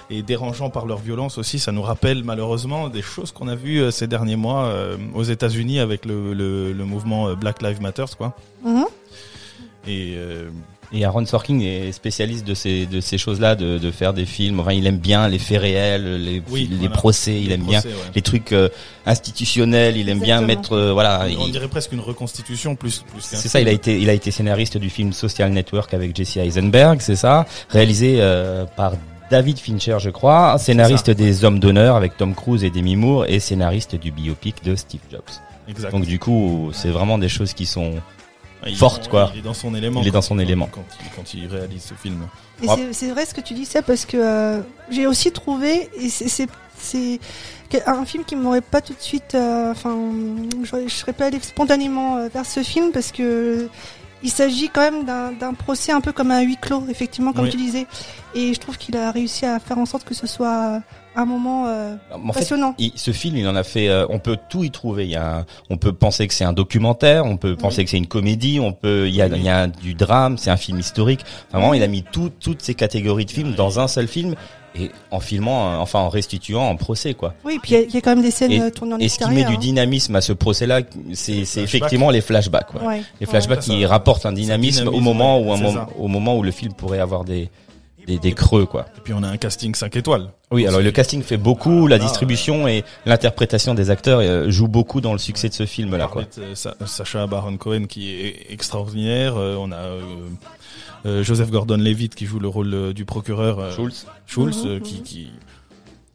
et 0.09 0.21
dérangeant 0.21 0.69
par 0.69 0.85
leur 0.85 0.99
violence 0.99 1.37
aussi. 1.37 1.59
Ça 1.59 1.71
nous 1.71 1.81
rappelle 1.81 2.23
malheureusement 2.23 2.89
des 2.89 3.01
choses 3.01 3.31
qu'on 3.31 3.47
a 3.47 3.55
vues 3.55 3.81
euh, 3.81 3.91
ces 3.91 4.07
derniers 4.07 4.35
mois 4.35 4.65
euh, 4.65 4.97
aux 5.13 5.23
États-Unis 5.23 5.79
avec 5.79 6.05
le, 6.05 6.33
le, 6.33 6.71
le 6.73 6.85
mouvement 6.85 7.33
Black 7.33 7.61
Lives 7.61 7.81
Matter, 7.81 8.05
quoi. 8.17 8.35
Mhm. 8.63 8.85
Et 9.87 10.13
euh, 10.15 10.49
Et 10.93 11.03
Aaron 11.05 11.25
Sorkin 11.25 11.59
est 11.59 11.91
spécialiste 11.91 12.45
de 12.47 12.53
ces 12.53 12.85
de 12.85 13.01
ces 13.01 13.17
choses-là, 13.17 13.55
de, 13.55 13.77
de 13.77 13.91
faire 13.91 14.13
des 14.13 14.25
films. 14.25 14.59
Enfin, 14.59 14.73
il 14.73 14.85
aime 14.87 14.97
bien 14.99 15.27
les 15.27 15.39
faits 15.39 15.61
réels, 15.61 16.23
les 16.23 16.41
Oui, 16.49 16.67
les 16.71 16.77
voilà. 16.77 16.93
procès. 16.93 17.39
Il 17.41 17.47
les 17.49 17.55
aime 17.55 17.63
bien 17.63 17.81
ouais. 17.81 17.89
les 18.15 18.21
trucs 18.21 18.51
euh, 18.51 18.69
institutionnels. 19.05 19.97
Il 19.97 20.09
aime 20.09 20.19
bien 20.19 20.41
mettre 20.41 20.73
euh, 20.73 20.93
voilà. 20.93 21.25
on 21.39 21.45
il- 21.47 21.51
dirait 21.51 21.67
presque 21.67 21.91
une 21.91 21.99
reconstitution 21.99 22.75
plus 22.75 23.03
plus 23.11 23.27
qu'un 23.29 23.37
C'est 23.37 23.47
ça, 23.49 23.59
il 23.61 23.67
a 23.67 23.71
été, 23.71 23.99
il 23.99 24.09
a 24.09 24.13
été 24.13 24.31
scénariste 24.31 24.77
du 24.77 24.89
film 24.89 25.13
Social 25.13 25.51
Network 25.51 25.93
avec 25.93 26.15
Jesse 26.15 26.37
Eisenberg, 26.37 26.99
c'est 27.01 27.15
ça, 27.15 27.45
réalisé 27.69 28.17
euh, 28.19 28.65
par 28.65 28.93
David 29.31 29.57
Fincher, 29.59 29.97
je 29.99 30.09
crois, 30.11 30.57
scénariste 30.59 31.09
des 31.09 31.43
Hommes 31.45 31.59
d'honneur 31.59 31.95
avec 31.95 32.15
Tom 32.17 32.35
Cruise 32.35 32.63
et 32.63 32.69
Demi 32.69 32.95
Moore 32.95 33.25
et 33.27 33.39
scénariste 33.39 33.95
du 33.95 34.11
biopic 34.11 34.63
de 34.63 34.75
Steve 34.75 35.01
Jobs. 35.11 35.21
Exact. 35.67 35.91
Donc 35.91 36.05
du 36.05 36.19
coup, 36.19 36.69
c'est 36.73 36.89
vraiment 36.89 37.17
des 37.17 37.29
choses 37.29 37.53
qui 37.53 37.65
sont 37.65 37.93
Il 38.65 38.73
est 38.73 38.75
forte, 38.75 39.03
dans- 39.05 39.09
quoi. 39.09 39.31
Il 39.33 39.39
est 39.39 39.43
dans 39.43 39.53
son 39.53 39.73
élément. 39.75 40.01
Il 40.01 40.07
est 40.07 40.11
quand 40.11 40.17
dans 40.17 40.21
son 40.21 40.39
élément. 40.39 40.67
Quand 40.71 40.83
il, 41.03 41.09
quand 41.15 41.33
il 41.33 41.47
réalise 41.47 41.83
ce 41.83 41.93
film. 41.93 42.27
Et 42.63 42.67
Ah. 42.69 42.75
c'est- 42.91 43.11
vrai 43.11 43.25
ce 43.25 43.33
que 43.33 43.41
tu 43.41 43.53
dis 43.53 43.65
ça 43.65 43.81
parce 43.81 44.05
que 44.05 44.17
euh, 44.17 44.61
j'ai 44.89 45.07
aussi 45.07 45.31
trouvé 45.31 45.89
et 45.99 46.09
c'est 46.09 46.47
un 47.87 48.05
film 48.05 48.23
qui 48.23 48.35
m'aurait 48.35 48.61
pas 48.61 48.79
tout 48.81 48.93
de 48.93 49.01
suite 49.01 49.35
euh, 49.35 49.71
enfin 49.71 49.95
je, 50.63 50.87
je 50.87 50.93
serais 50.93 51.13
pas 51.13 51.25
allé 51.25 51.39
spontanément 51.41 52.17
euh, 52.17 52.27
vers 52.33 52.45
ce 52.45 52.63
film 52.63 52.91
parce 52.91 53.11
que 53.11 53.67
il 54.23 54.29
s'agit 54.29 54.69
quand 54.69 54.81
même 54.81 55.03
d'un 55.05 55.31
d'un 55.33 55.53
procès 55.53 55.91
un 55.91 55.99
peu 56.01 56.11
comme 56.13 56.31
un 56.31 56.41
huis 56.41 56.57
clos 56.61 56.83
effectivement 56.89 57.33
comme 57.33 57.45
Oui. 57.45 57.51
tu 57.51 57.57
disais 57.57 57.85
et 58.33 58.53
je 58.53 58.59
trouve 58.59 58.77
qu'il 58.77 58.95
a 58.97 59.11
réussi 59.11 59.45
à 59.45 59.59
faire 59.59 59.77
en 59.77 59.85
sorte 59.85 60.03
que 60.05 60.13
ce 60.13 60.27
soit 60.27 60.81
un 61.15 61.25
moment 61.25 61.65
euh, 61.67 61.95
En 62.13 62.31
fait, 62.33 62.39
passionnant. 62.39 62.75
il- 62.77 62.91
ce 62.95 63.11
film, 63.11 63.37
il 63.37 63.47
en 63.47 63.55
a 63.55 63.63
fait. 63.63 63.87
euh, 63.89 64.05
on 64.09 64.19
peut 64.19 64.37
tout 64.49 64.63
y 64.63 64.71
trouver. 64.71 65.05
Il 65.05 65.11
y 65.11 65.15
a, 65.15 65.37
un- 65.39 65.45
on 65.69 65.77
peut 65.77 65.93
penser 65.93 66.27
que 66.27 66.33
c'est 66.33 66.43
un 66.45 66.53
documentaire, 66.53 67.25
on 67.25 67.37
peut 67.37 67.55
penser 67.55 67.83
que 67.83 67.89
c'est 67.89 67.97
une 67.97 68.07
comédie, 68.07 68.59
on 68.59 68.73
peut. 68.73 69.07
Il 69.07 69.15
y 69.15 69.21
a, 69.21 69.27
il 69.27 69.43
y 69.43 69.49
a 69.49 69.67
du 69.67 69.93
drame, 69.93 70.37
c'est 70.37 70.49
un 70.51 70.57
film 70.57 70.79
historique. 70.79 71.21
Enfin, 71.49 71.59
vraiment, 71.59 71.73
il 71.73 71.83
a 71.83 71.87
mis 71.87 72.03
tout, 72.03 72.29
toutes 72.39 72.61
ces 72.61 72.73
catégories 72.75 73.25
de 73.25 73.31
films 73.31 73.53
dans 73.55 73.79
un 73.79 73.87
seul 73.87 74.07
film 74.07 74.35
et 74.77 74.91
en 75.09 75.21
filmant, 75.21 75.69
euh, 75.71 75.77
enfin 75.77 75.99
en 75.99 76.09
restituant 76.09 76.67
en 76.67 76.75
procès, 76.75 77.13
quoi. 77.13 77.33
Oui, 77.45 77.59
puis 77.63 77.71
il 77.71 77.73
y 77.75 77.77
a- 77.77 77.85
il 77.85 77.93
y, 77.93 77.97
a 77.97 78.01
quand 78.01 78.09
même 78.13 78.21
des 78.21 78.29
scènes 78.31 78.51
Et- 78.51 78.59
euh, 78.59 78.69
tournées 78.69 78.95
en 78.95 78.97
Et 78.97 79.07
ce 79.07 79.19
qui 79.19 79.29
met 79.29 79.45
du 79.45 79.53
hein. 79.53 79.57
dynamisme 79.57 80.13
à 80.17 80.19
ce 80.21 80.33
procès-là, 80.33 80.81
c'est 81.13 81.39
effectivement 81.61 82.09
les 82.09 82.19
flashbacks. 82.19 82.67
quoi. 82.73 82.83
Ouais, 82.83 83.01
Les 83.21 83.25
flashbacks 83.25 83.61
qui 83.61 83.81
ça- 83.83 83.87
rapportent 83.87 84.25
un 84.25 84.33
dynamisme, 84.33 84.89
au 84.89 84.99
moment 84.99 85.39
ouais, 85.39 85.47
où 85.47 85.53
un 85.53 85.71
ça. 85.73 85.87
au 85.97 86.09
moment 86.09 86.35
où 86.37 86.43
le 86.43 86.51
film 86.51 86.73
pourrait 86.73 86.99
avoir 86.99 87.23
des 87.23 87.49
des, 88.05 88.19
des 88.19 88.33
creux, 88.33 88.65
quoi. 88.65 88.85
Et 88.97 89.01
puis 89.01 89.13
on 89.13 89.23
a 89.23 89.27
un 89.27 89.37
casting 89.37 89.73
5 89.75 89.95
étoiles. 89.95 90.29
Oui, 90.51 90.65
alors 90.67 90.81
le 90.81 90.91
casting 90.91 91.21
fait 91.23 91.37
beaucoup, 91.37 91.87
la 91.87 91.95
Ah, 91.95 91.99
distribution 91.99 92.67
et 92.67 92.83
l'interprétation 93.05 93.73
des 93.73 93.89
acteurs 93.89 94.19
euh, 94.19 94.49
jouent 94.51 94.67
beaucoup 94.67 95.01
dans 95.01 95.13
le 95.13 95.19
succès 95.19 95.49
de 95.49 95.53
ce 95.53 95.65
film-là, 95.65 96.07
quoi. 96.07 96.23
Parmi, 96.23 96.49
euh, 96.51 96.55
Sa- 96.55 96.75
Sacha 96.85 97.25
Baron 97.27 97.57
Cohen 97.57 97.85
qui 97.87 98.11
est 98.13 98.47
extraordinaire. 98.49 99.35
Euh, 99.37 99.55
on 99.59 99.71
a 99.71 99.77
euh, 99.77 100.01
euh, 101.05 101.23
Joseph 101.23 101.49
Gordon-Levitt 101.51 102.15
qui 102.15 102.25
joue 102.25 102.39
le 102.39 102.47
rôle 102.47 102.73
euh, 102.73 102.93
du 102.93 103.05
procureur 103.05 103.59
euh, 103.59 103.71
Schultz. 103.75 104.05
Schultz, 104.25 104.63
Mhm, 104.63 104.69
euh, 104.69 104.79
qui, 104.79 105.01
qui 105.01 105.27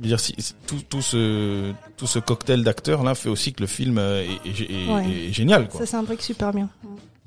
dire, 0.01 0.19
si, 0.19 0.35
tout, 0.67 0.81
tout 0.89 1.03
ce 1.03 1.73
tout 1.99 2.07
ce 2.07 2.19
cocktail 2.19 2.65
d'acteurs 2.65 3.03
là 3.03 3.15
fait 3.15 3.29
aussi 3.29 3.53
que 3.53 3.61
le 3.61 3.67
film 3.67 3.99
est, 3.99 4.25
est- 4.47 4.61
est- 4.71 4.89
Ouais. 4.91 5.07
est 5.29 5.33
génial. 5.33 5.69
Quoi. 5.69 5.81
Ça 5.81 5.87
s'imbrique 5.87 6.23
super 6.23 6.53
bien. 6.55 6.69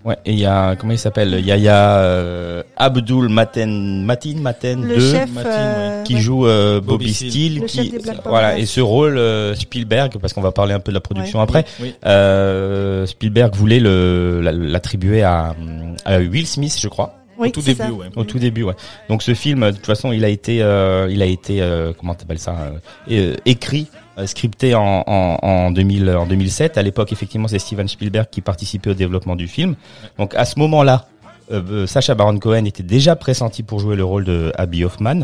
Ouais, 0.05 0.17
et 0.25 0.33
il 0.33 0.39
y 0.39 0.45
a 0.45 0.75
comment 0.75 0.91
il 0.91 0.99
s'appelle 0.99 1.39
Yaya 1.45 1.99
euh, 1.99 2.61
Abdul 2.75 3.29
Maten 3.29 4.03
Matin 4.03 4.33
Maten 4.41 4.85
Le 4.85 4.95
2 4.95 5.11
chef 5.11 5.31
Martin, 5.31 5.49
euh, 5.49 6.03
qui 6.03 6.15
ouais. 6.15 6.19
joue 6.19 6.45
euh, 6.45 6.81
Bobby, 6.81 7.05
Bobby 7.05 7.13
Steele, 7.13 7.31
Steele. 7.31 7.59
Le 7.61 7.65
qui 7.67 7.77
chef 7.77 7.91
des 7.91 7.99
Black 7.99 8.17
voilà 8.25 8.57
et 8.59 8.65
ce 8.65 8.81
rôle 8.81 9.17
euh, 9.17 9.55
Spielberg 9.55 10.17
parce 10.19 10.33
qu'on 10.33 10.41
va 10.41 10.51
parler 10.51 10.73
un 10.73 10.81
peu 10.81 10.91
de 10.91 10.95
la 10.95 10.99
production 10.99 11.39
après 11.39 11.63
Oui. 11.81 11.95
euh, 12.05 13.05
Spielberg 13.05 13.55
voulait 13.55 13.79
le 13.79 14.41
la- 14.41 14.51
l'attribuer 14.51 15.23
à, 15.23 15.55
à 16.03 16.17
Will 16.19 16.47
Smith 16.47 16.77
je 16.81 16.89
crois 16.89 17.15
Oui, 17.37 17.47
Au 17.47 17.51
tout 17.51 17.61
début, 17.61 17.77
ça. 17.77 17.91
ouais. 17.91 18.07
au 18.17 18.23
tout 18.25 18.39
début 18.39 18.63
ouais 18.63 18.75
donc 19.09 19.23
ce 19.23 19.33
film 19.33 19.61
de 19.67 19.71
toute 19.75 19.85
façon 19.85 20.11
il 20.11 20.25
a 20.25 20.29
été 20.29 20.61
euh, 20.61 21.07
il 21.09 21.21
a 21.21 21.25
été 21.25 21.61
euh, 21.61 21.93
comment 21.97 22.13
t'appelles 22.13 22.39
ça 22.39 22.55
euh, 23.09 23.35
écrit 23.45 23.87
scripté 24.25 24.75
en, 24.75 25.03
en, 25.07 25.37
en 25.41 25.71
2000 25.71 26.09
en 26.11 26.25
2007 26.27 26.77
à 26.77 26.81
l'époque 26.83 27.11
effectivement 27.11 27.47
c'est 27.47 27.59
Steven 27.59 27.87
Spielberg 27.87 28.27
qui 28.29 28.41
participait 28.41 28.91
au 28.91 28.93
développement 28.93 29.35
du 29.35 29.47
film 29.47 29.75
donc 30.19 30.35
à 30.35 30.45
ce 30.45 30.59
moment-là 30.59 31.07
euh, 31.51 31.61
euh, 31.69 31.87
Sacha 31.87 32.13
Baron 32.15 32.37
Cohen 32.39 32.65
était 32.65 32.83
déjà 32.83 33.15
pressenti 33.15 33.63
pour 33.63 33.79
jouer 33.79 33.95
le 33.95 34.03
rôle 34.05 34.23
de 34.23 34.51
Abby 34.57 34.83
Hoffman 34.85 35.21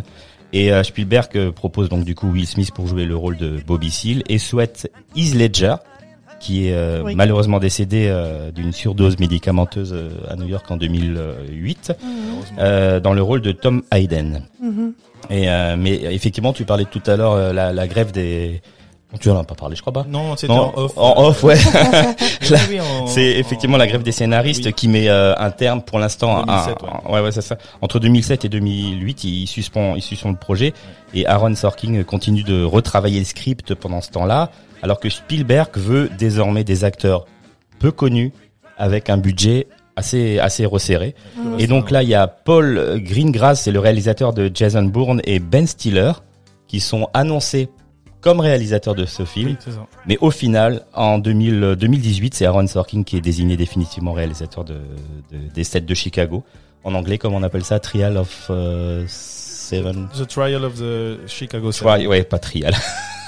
et 0.53 0.71
euh, 0.73 0.83
Spielberg 0.83 1.29
euh, 1.35 1.51
propose 1.51 1.89
donc 1.89 2.03
du 2.03 2.15
coup 2.15 2.29
Will 2.31 2.47
Smith 2.47 2.71
pour 2.73 2.87
jouer 2.87 3.05
le 3.05 3.15
rôle 3.15 3.37
de 3.37 3.57
Bobby 3.65 3.91
Seale 3.91 4.23
et 4.27 4.37
souhaite 4.39 4.91
Heath 5.15 5.35
Ledger 5.35 5.75
qui 6.39 6.67
est 6.67 6.73
euh, 6.73 7.03
Oui. 7.03 7.15
malheureusement 7.15 7.59
décédé 7.59 8.07
euh, 8.09 8.49
d'une 8.51 8.71
surdose 8.71 9.19
médicamenteuse 9.19 9.91
euh, 9.93 10.09
à 10.29 10.35
New 10.37 10.47
York 10.47 10.65
en 10.71 10.77
2008 10.77 11.91
Mhm, 12.01 12.09
Heureusement. 12.33 12.57
euh, 12.59 12.99
dans 12.99 13.13
le 13.13 13.21
rôle 13.21 13.41
de 13.41 13.51
Tom 13.51 13.83
Hayden. 13.91 14.43
mhm. 14.61 14.93
Et 15.29 15.49
euh, 15.49 15.75
mais 15.77 15.95
effectivement, 16.13 16.53
tu 16.53 16.63
parlais 16.63 16.85
tout 16.85 17.01
à 17.05 17.15
l'heure 17.17 17.33
euh, 17.33 17.51
la, 17.53 17.73
la 17.73 17.87
grève 17.89 18.11
des. 18.13 18.61
Tu 19.19 19.29
en 19.31 19.39
as 19.39 19.43
pas 19.43 19.55
parlé, 19.55 19.75
je 19.75 19.81
crois 19.81 19.91
pas. 19.93 20.05
Non, 20.07 20.35
c'était 20.37 20.53
en 20.53 20.71
off. 20.75 20.91
En 20.95 21.23
off, 21.25 21.43
ouais. 21.43 21.55
Oui, 22.69 22.79
en- 22.79 23.07
C'est 23.07 23.25
effectivement 23.39 23.75
en- 23.75 23.79
la 23.79 23.87
grève 23.87 24.03
des 24.03 24.11
scénaristes 24.11 24.65
oui. 24.67 24.73
qui 24.73 24.87
met 24.87 25.09
euh, 25.09 25.33
un 25.37 25.49
terme 25.49 25.81
pour 25.81 25.97
l'instant. 25.97 26.43
à- 26.43 26.45
2007, 26.45 26.77
à- 26.83 27.11
ouais, 27.11 27.19
ouais, 27.21 27.31
c'est 27.31 27.41
ça. 27.41 27.57
Entre 27.81 27.99
2007 27.99 28.45
et 28.45 28.49
2008, 28.49 29.23
il 29.23 29.47
suspend, 29.47 29.95
il 29.95 30.01
suspend 30.03 30.29
le 30.29 30.35
projet. 30.37 30.73
Et 31.15 31.25
Aaron 31.25 31.55
Sorkin 31.55 32.03
continue 32.03 32.43
de 32.43 32.63
retravailler 32.63 33.17
le 33.19 33.25
script 33.25 33.73
pendant 33.73 34.01
ce 34.01 34.11
temps-là, 34.11 34.51
alors 34.83 34.99
que 34.99 35.09
Spielberg 35.09 35.69
veut 35.75 36.09
désormais 36.19 36.63
des 36.63 36.83
acteurs 36.83 37.25
peu 37.79 37.91
connus 37.91 38.31
avec 38.77 39.09
un 39.09 39.17
budget 39.17 39.67
assez 39.95 40.37
assez 40.39 40.65
resserré. 40.67 41.15
Et 41.57 41.65
donc 41.65 41.89
là, 41.89 42.03
il 42.03 42.09
y 42.09 42.15
a 42.15 42.27
Paul 42.27 43.01
Greengrass, 43.03 43.63
c'est 43.63 43.71
le 43.71 43.79
réalisateur 43.79 44.33
de 44.33 44.51
Jason 44.53 44.83
Bourne, 44.83 45.19
et 45.25 45.39
Ben 45.39 45.65
Stiller, 45.65 46.11
qui 46.67 46.79
sont 46.79 47.07
annoncés 47.15 47.69
comme 48.21 48.39
réalisateurs 48.39 48.95
de 48.95 49.05
ce 49.05 49.23
film. 49.25 49.49
Oui, 49.49 49.55
c'est 49.59 49.71
ça. 49.71 49.85
Mais 50.07 50.17
au 50.21 50.31
final, 50.31 50.83
en 50.93 51.17
2000, 51.19 51.63
euh, 51.63 51.75
2018, 51.75 52.33
c'est 52.33 52.45
Aaron 52.45 52.67
Sorkin 52.67 53.03
qui 53.03 53.17
est 53.17 53.21
désigné 53.21 53.55
définitivement 53.57 54.13
réalisateur 54.13 54.63
de, 54.65 54.73
de- 55.31 55.53
des 55.53 55.63
sets 55.63 55.81
de 55.81 55.93
Chicago. 55.93 56.43
En 56.83 56.93
anglais, 56.95 57.17
comme 57.17 57.33
on 57.33 57.43
appelle 57.43 57.63
ça, 57.65 57.79
Trial 57.79 58.17
of 58.17 58.47
euh, 58.49 59.03
Seven. 59.07 60.07
The 60.17 60.27
Trial 60.27 60.63
of 60.63 60.75
the 60.75 61.27
Chicago 61.27 61.71
Seven. 61.71 61.93
Trial, 61.93 62.07
ouais, 62.07 62.23
pas 62.23 62.39
Trial. 62.39 62.73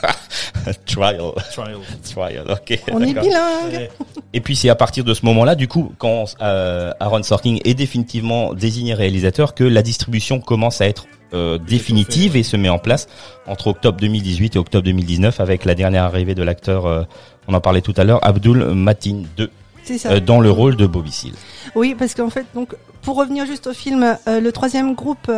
trial, 0.85 1.21
Trial. 1.51 1.77
Trial, 2.03 2.45
ok. 2.49 2.79
On 2.91 3.01
est 3.01 3.13
bilingue. 3.13 3.89
Et 4.33 4.41
puis 4.41 4.55
c'est 4.55 4.69
à 4.69 4.75
partir 4.75 5.03
de 5.03 5.13
ce 5.13 5.25
moment-là, 5.25 5.55
du 5.55 5.67
coup, 5.67 5.93
quand 5.97 6.25
euh, 6.41 6.91
Aaron 6.99 7.23
Sorkin 7.23 7.57
est 7.63 7.73
définitivement 7.73 8.53
désigné 8.53 8.93
réalisateur, 8.93 9.53
que 9.53 9.63
la 9.63 9.81
distribution 9.81 10.39
commence 10.39 10.81
à 10.81 10.87
être 10.87 11.05
euh, 11.33 11.57
définitive 11.57 12.31
fait, 12.31 12.37
ouais. 12.37 12.39
et 12.41 12.43
se 12.43 12.57
met 12.57 12.69
en 12.69 12.79
place 12.79 13.07
entre 13.47 13.67
octobre 13.67 13.99
2018 13.99 14.55
et 14.55 14.59
octobre 14.59 14.83
2019 14.83 15.39
avec 15.39 15.65
la 15.65 15.75
dernière 15.75 16.03
arrivée 16.03 16.35
de 16.35 16.43
l'acteur, 16.43 16.85
euh, 16.85 17.03
on 17.47 17.53
en 17.53 17.61
parlait 17.61 17.81
tout 17.81 17.93
à 17.97 18.03
l'heure, 18.03 18.25
Abdul 18.25 18.65
Matin 18.73 19.23
2. 19.37 19.49
C'est 19.83 19.97
ça. 19.97 20.11
euh, 20.11 20.19
dans 20.19 20.39
le 20.39 20.51
rôle 20.51 20.75
de 20.75 20.85
Bobby 20.85 21.11
Seale. 21.11 21.33
Oui, 21.75 21.95
parce 21.97 22.13
qu'en 22.13 22.29
fait, 22.29 22.45
donc, 22.53 22.75
pour 23.01 23.17
revenir 23.17 23.45
juste 23.45 23.67
au 23.67 23.73
film, 23.73 24.17
euh, 24.27 24.39
le 24.39 24.51
troisième 24.51 24.93
groupe 24.93 25.31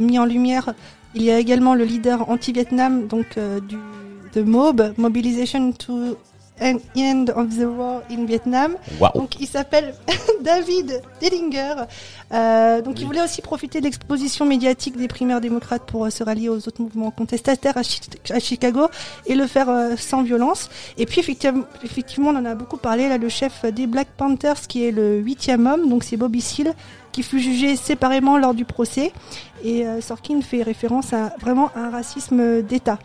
mis 0.00 0.18
en 0.18 0.26
lumière, 0.26 0.74
il 1.14 1.22
y 1.22 1.30
a 1.30 1.38
également 1.38 1.74
le 1.74 1.84
leader 1.84 2.28
anti-Vietnam, 2.28 3.06
donc 3.06 3.38
du 3.68 3.76
de 4.36 4.42
MOB, 4.42 4.92
Mobilization 4.98 5.72
to 5.72 6.18
End 6.60 6.78
End 6.96 7.26
of 7.34 7.48
the 7.56 7.64
War 7.66 8.02
in 8.10 8.24
Vietnam. 8.24 8.76
Waouh. 9.00 9.12
Donc, 9.14 9.40
il 9.40 9.46
s'appelle 9.46 9.94
David 10.42 11.02
Dellinger. 11.20 11.74
Euh, 12.32 12.80
donc, 12.82 13.00
il 13.00 13.06
voulait 13.06 13.22
aussi 13.22 13.42
profiter 13.42 13.80
de 13.80 13.84
l'exposition 13.84 14.44
médiatique 14.46 14.96
des 14.96 15.08
primaires 15.08 15.40
démocrates 15.40 15.82
pour 15.86 16.06
euh, 16.06 16.10
se 16.10 16.22
rallier 16.24 16.48
aux 16.48 16.56
autres 16.68 16.80
mouvements 16.80 17.10
contestataires 17.10 17.76
à, 17.76 17.82
Chi- 17.82 18.00
à 18.30 18.40
Chicago 18.40 18.86
et 19.26 19.34
le 19.34 19.46
faire 19.46 19.68
euh, 19.68 19.96
sans 19.96 20.22
violence. 20.22 20.70
Et 20.98 21.06
puis, 21.06 21.20
effectivement, 21.20 21.64
effectivement, 21.84 22.30
on 22.30 22.36
en 22.36 22.44
a 22.44 22.54
beaucoup 22.54 22.78
parlé, 22.78 23.08
là, 23.08 23.18
le 23.18 23.28
chef 23.28 23.64
des 23.66 23.86
Black 23.86 24.08
Panthers, 24.16 24.66
qui 24.68 24.84
est 24.86 24.92
le 24.92 25.18
huitième 25.18 25.66
homme, 25.66 25.88
donc 25.88 26.04
c'est 26.04 26.16
Bobby 26.16 26.40
Seale, 26.40 26.74
qui 27.12 27.22
fut 27.22 27.40
jugé 27.40 27.76
séparément 27.76 28.36
lors 28.38 28.54
du 28.54 28.64
procès. 28.64 29.12
Et 29.64 29.86
euh, 29.86 30.00
Sorkin 30.00 30.40
fait 30.42 30.62
référence 30.62 31.12
à 31.12 31.32
vraiment 31.40 31.70
à 31.74 31.80
un 31.80 31.90
racisme 31.90 32.60
d'État. 32.62 32.98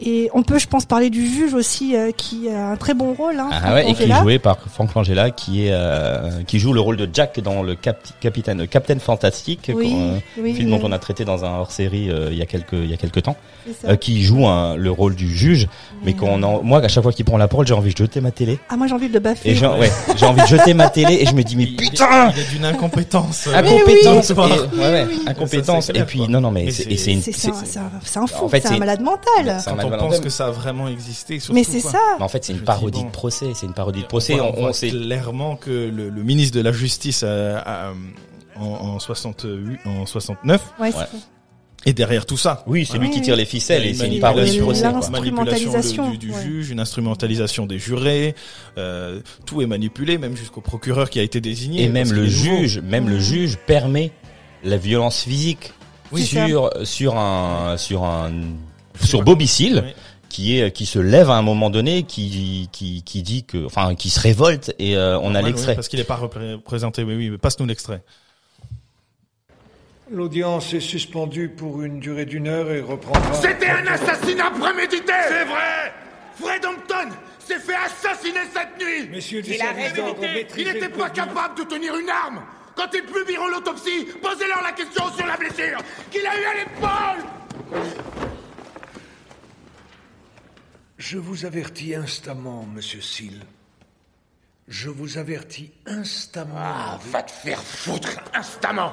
Et 0.00 0.30
on 0.32 0.42
peut, 0.42 0.58
je 0.60 0.68
pense, 0.68 0.84
parler 0.86 1.10
du 1.10 1.26
juge 1.26 1.54
aussi, 1.54 1.96
euh, 1.96 2.12
qui 2.16 2.48
a 2.48 2.68
un 2.70 2.76
très 2.76 2.94
bon 2.94 3.14
rôle. 3.14 3.38
Hein, 3.38 3.50
Ah 3.52 3.74
ouais, 3.74 3.90
et 3.90 3.94
qui 3.94 4.04
est 4.04 4.12
joué 4.20 4.38
par 4.38 4.58
Frank 4.72 4.94
Langella, 4.94 5.30
qui 5.30 5.66
est 5.66 5.72
euh, 5.72 6.42
qui 6.46 6.60
joue 6.60 6.72
le 6.72 6.80
rôle 6.80 6.96
de 6.96 7.08
Jack 7.12 7.40
dans 7.40 7.62
le 7.64 7.74
cap 7.74 7.98
capitaine 8.20 8.68
Captain 8.68 8.94
Oui, 8.98 9.58
qu'on, 9.66 10.10
euh, 10.12 10.18
oui, 10.38 10.54
film 10.54 10.70
dont 10.70 10.80
on 10.84 10.92
a 10.92 10.98
traité 10.98 11.24
dans 11.24 11.44
un 11.44 11.58
hors-série 11.58 12.10
euh, 12.10 12.28
il 12.30 12.38
y 12.38 12.42
a 12.42 12.46
quelques 12.46 12.72
il 12.74 12.88
y 12.90 12.94
a 12.94 12.96
quelques 12.96 13.22
temps, 13.24 13.36
euh, 13.86 13.96
qui 13.96 14.22
joue 14.22 14.46
un- 14.46 14.76
le 14.76 14.90
rôle 14.90 15.16
du 15.16 15.28
juge, 15.36 15.66
mais 16.04 16.14
qu'on 16.14 16.42
en, 16.44 16.62
moi 16.62 16.78
à 16.84 16.88
chaque 16.88 17.02
fois 17.02 17.12
qu'il 17.12 17.24
prend 17.24 17.36
la 17.38 17.48
parole, 17.48 17.66
j'ai 17.66 17.74
envie 17.74 17.92
de 17.92 17.96
jeter 17.98 18.20
ma 18.20 18.30
télé 18.30 18.58
Ah, 18.68 18.76
moi 18.76 18.86
j'ai 18.86 18.94
envie 18.94 19.08
de 19.08 19.14
le 19.14 19.20
baffer. 19.20 19.50
et 19.50 19.54
j'ai 19.56 19.66
ouais, 19.66 19.90
j'ai 20.16 20.26
envie 20.26 20.42
de 20.42 20.46
jeter 20.46 20.74
ma 20.74 20.88
télé 20.90 21.14
et 21.22 21.26
je 21.26 21.34
me 21.34 21.42
dis 21.42 21.56
mais 21.56 21.66
putain 21.66 22.30
Il 22.36 22.40
est 22.40 22.50
d'une 22.50 22.64
incompétence. 22.64 23.48
incompétence 23.52 24.30
oui. 24.30 24.36
et, 24.36 24.76
ouais, 24.78 24.84
ouais, 24.92 25.06
oui, 25.08 25.14
oui. 25.18 25.24
incompétence 25.26 25.86
Ça, 25.86 25.86
c'est 25.88 25.92
clair, 25.94 26.04
et 26.04 26.06
puis 26.06 26.20
non 26.28 26.40
non 26.40 26.50
mais 26.52 26.64
Mais 26.66 26.70
c'est 26.70 26.84
c'est- 26.84 26.92
et 26.92 26.96
c'est 26.96 27.12
une 27.12 27.22
C'est 27.22 27.48
un, 27.48 27.54
c'est 28.04 28.18
un- 28.18 28.26
fou, 28.26 28.48
c'est- 28.52 28.66
un 28.68 28.78
malade 28.78 29.00
mental. 29.00 29.58
Malade 29.90 30.06
pense 30.06 30.20
que 30.20 30.28
ça 30.28 30.46
a 30.46 30.50
vraiment 30.50 30.88
existé. 30.88 31.38
surtout, 31.40 31.54
Mais 31.54 31.64
c'est 31.64 31.80
ça. 31.80 31.98
Mais 32.18 32.24
en 32.24 32.28
fait, 32.28 32.44
c'est 32.44 32.52
une 32.52 32.60
parodie 32.64 33.04
de 33.04 33.10
procès. 33.10 33.52
C'est 33.54 33.66
une 33.66 33.74
parodie 33.74 34.02
de 34.02 34.06
procès. 34.06 34.38
On, 34.40 34.56
on 34.56 34.60
voit 34.60 34.72
sait. 34.72 34.90
clairement 34.90 35.56
que 35.56 35.70
le, 35.70 36.08
le 36.10 36.22
ministre 36.22 36.56
de 36.56 36.62
la 36.62 36.72
Justice 36.72 37.22
a- 37.22 37.58
a, 37.58 37.92
en, 38.56 38.64
en 38.64 38.98
68, 38.98 39.80
en 39.86 40.06
69 40.06 40.62
Ouais, 40.80 40.90
est 41.86 41.92
derrière 41.92 42.26
tout 42.26 42.36
ça. 42.36 42.64
Oui, 42.66 42.84
c'est 42.84 42.98
lui 42.98 43.08
qui 43.10 43.20
tire 43.22 43.36
les 43.36 43.44
ficelles 43.44 43.86
et 43.86 43.94
c'est 43.94 44.06
une 44.08 44.20
manipulation. 44.20 44.66
parodie 44.66 45.30
de 45.30 45.34
procès. 45.34 45.44
Manipulation 45.46 46.10
du, 46.10 46.18
du 46.18 46.32
ouais. 46.32 46.42
juge, 46.42 46.70
une 46.70 46.80
instrumentalisation 46.80 47.66
des 47.66 47.78
jurés, 47.78 48.34
euh, 48.78 49.20
tout 49.46 49.62
est 49.62 49.66
manipulé, 49.66 50.18
même 50.18 50.36
jusqu'au 50.36 50.60
procureur 50.60 51.08
qui 51.08 51.20
a 51.20 51.22
été 51.22 51.40
désigné. 51.40 51.84
Et 51.84 51.88
même 51.88 52.12
le 52.12 52.26
juge, 52.26 52.80
même 52.80 53.08
le 53.08 53.20
juge 53.20 53.56
permet 53.66 54.10
la 54.64 54.76
violence 54.76 55.22
physique 55.22 55.72
Oui, 56.10 56.24
sur 56.26 56.70
sur 56.82 57.16
un 57.16 57.76
sur 57.76 58.02
un 58.04 58.32
sur 59.04 59.22
Bobby 59.22 59.46
Seale 59.46 59.82
Oui. 59.86 59.92
qui 60.28 60.58
est 60.60 60.70
qui 60.72 60.86
se 60.86 60.98
lève 60.98 61.30
à 61.30 61.34
un 61.36 61.42
moment 61.42 61.70
donné 61.70 62.02
qui 62.04 62.68
qui 62.72 63.02
qui 63.02 63.22
dit 63.22 63.44
que 63.44 63.64
enfin 63.66 63.94
qui 63.94 64.10
se 64.10 64.20
révolte 64.20 64.74
et 64.78 64.96
euh, 64.96 65.18
on 65.20 65.34
a 65.34 65.40
oui, 65.40 65.46
l'extrait. 65.46 65.74
parce 65.74 65.88
qu'il 65.88 65.98
n'est 65.98 66.04
pas 66.04 66.16
représenté. 66.16 67.04
Mais 67.04 67.14
oui, 67.14 67.30
mais 67.30 67.38
passe-nous 67.38 67.66
l'extrait. 67.66 68.02
L'audience 70.10 70.72
est 70.72 70.80
suspendue 70.80 71.50
pour 71.50 71.82
une 71.82 72.00
durée 72.00 72.24
d'une 72.24 72.48
heure 72.48 72.70
et 72.70 72.80
reprendra. 72.80 73.20
C'était 73.34 73.68
un 73.68 73.86
assassinat 73.86 74.50
prémédité 74.58 75.12
C'est 75.28 75.44
vrai 75.44 75.92
Fred 76.40 76.64
Hampton 76.64 77.10
s'est 77.38 77.58
fait 77.58 77.74
assassiner 77.74 78.40
cette 78.54 78.80
nuit 78.82 79.08
Messieurs 79.10 79.42
du 79.42 79.50
Il 79.52 79.60
a 79.60 79.64
service 79.66 79.92
d'ordre, 79.94 80.20
Il 80.56 80.64
n'était 80.66 80.88
pas 80.88 81.10
capable 81.10 81.58
de 81.58 81.64
tenir 81.64 81.94
une 81.96 82.08
arme 82.08 82.40
Quand 82.74 82.86
ils 82.94 83.02
publieront 83.02 83.48
l'autopsie, 83.48 84.06
posez-leur 84.22 84.62
la 84.62 84.72
question 84.72 85.04
sur 85.16 85.26
la 85.26 85.36
blessure 85.36 85.78
qu'il 86.10 86.24
a 86.26 86.34
eue 86.40 86.44
à 86.44 86.54
l'épaule 86.54 87.78
Je 90.98 91.16
vous 91.16 91.46
avertis 91.46 91.94
instamment, 91.94 92.66
monsieur 92.66 93.00
Seal. 93.00 93.40
Je 94.66 94.90
vous 94.90 95.16
avertis 95.16 95.70
instamment. 95.86 96.56
Ah, 96.56 96.98
va 97.10 97.22
te 97.22 97.30
faire 97.30 97.62
foutre 97.62 98.20
instamment 98.34 98.92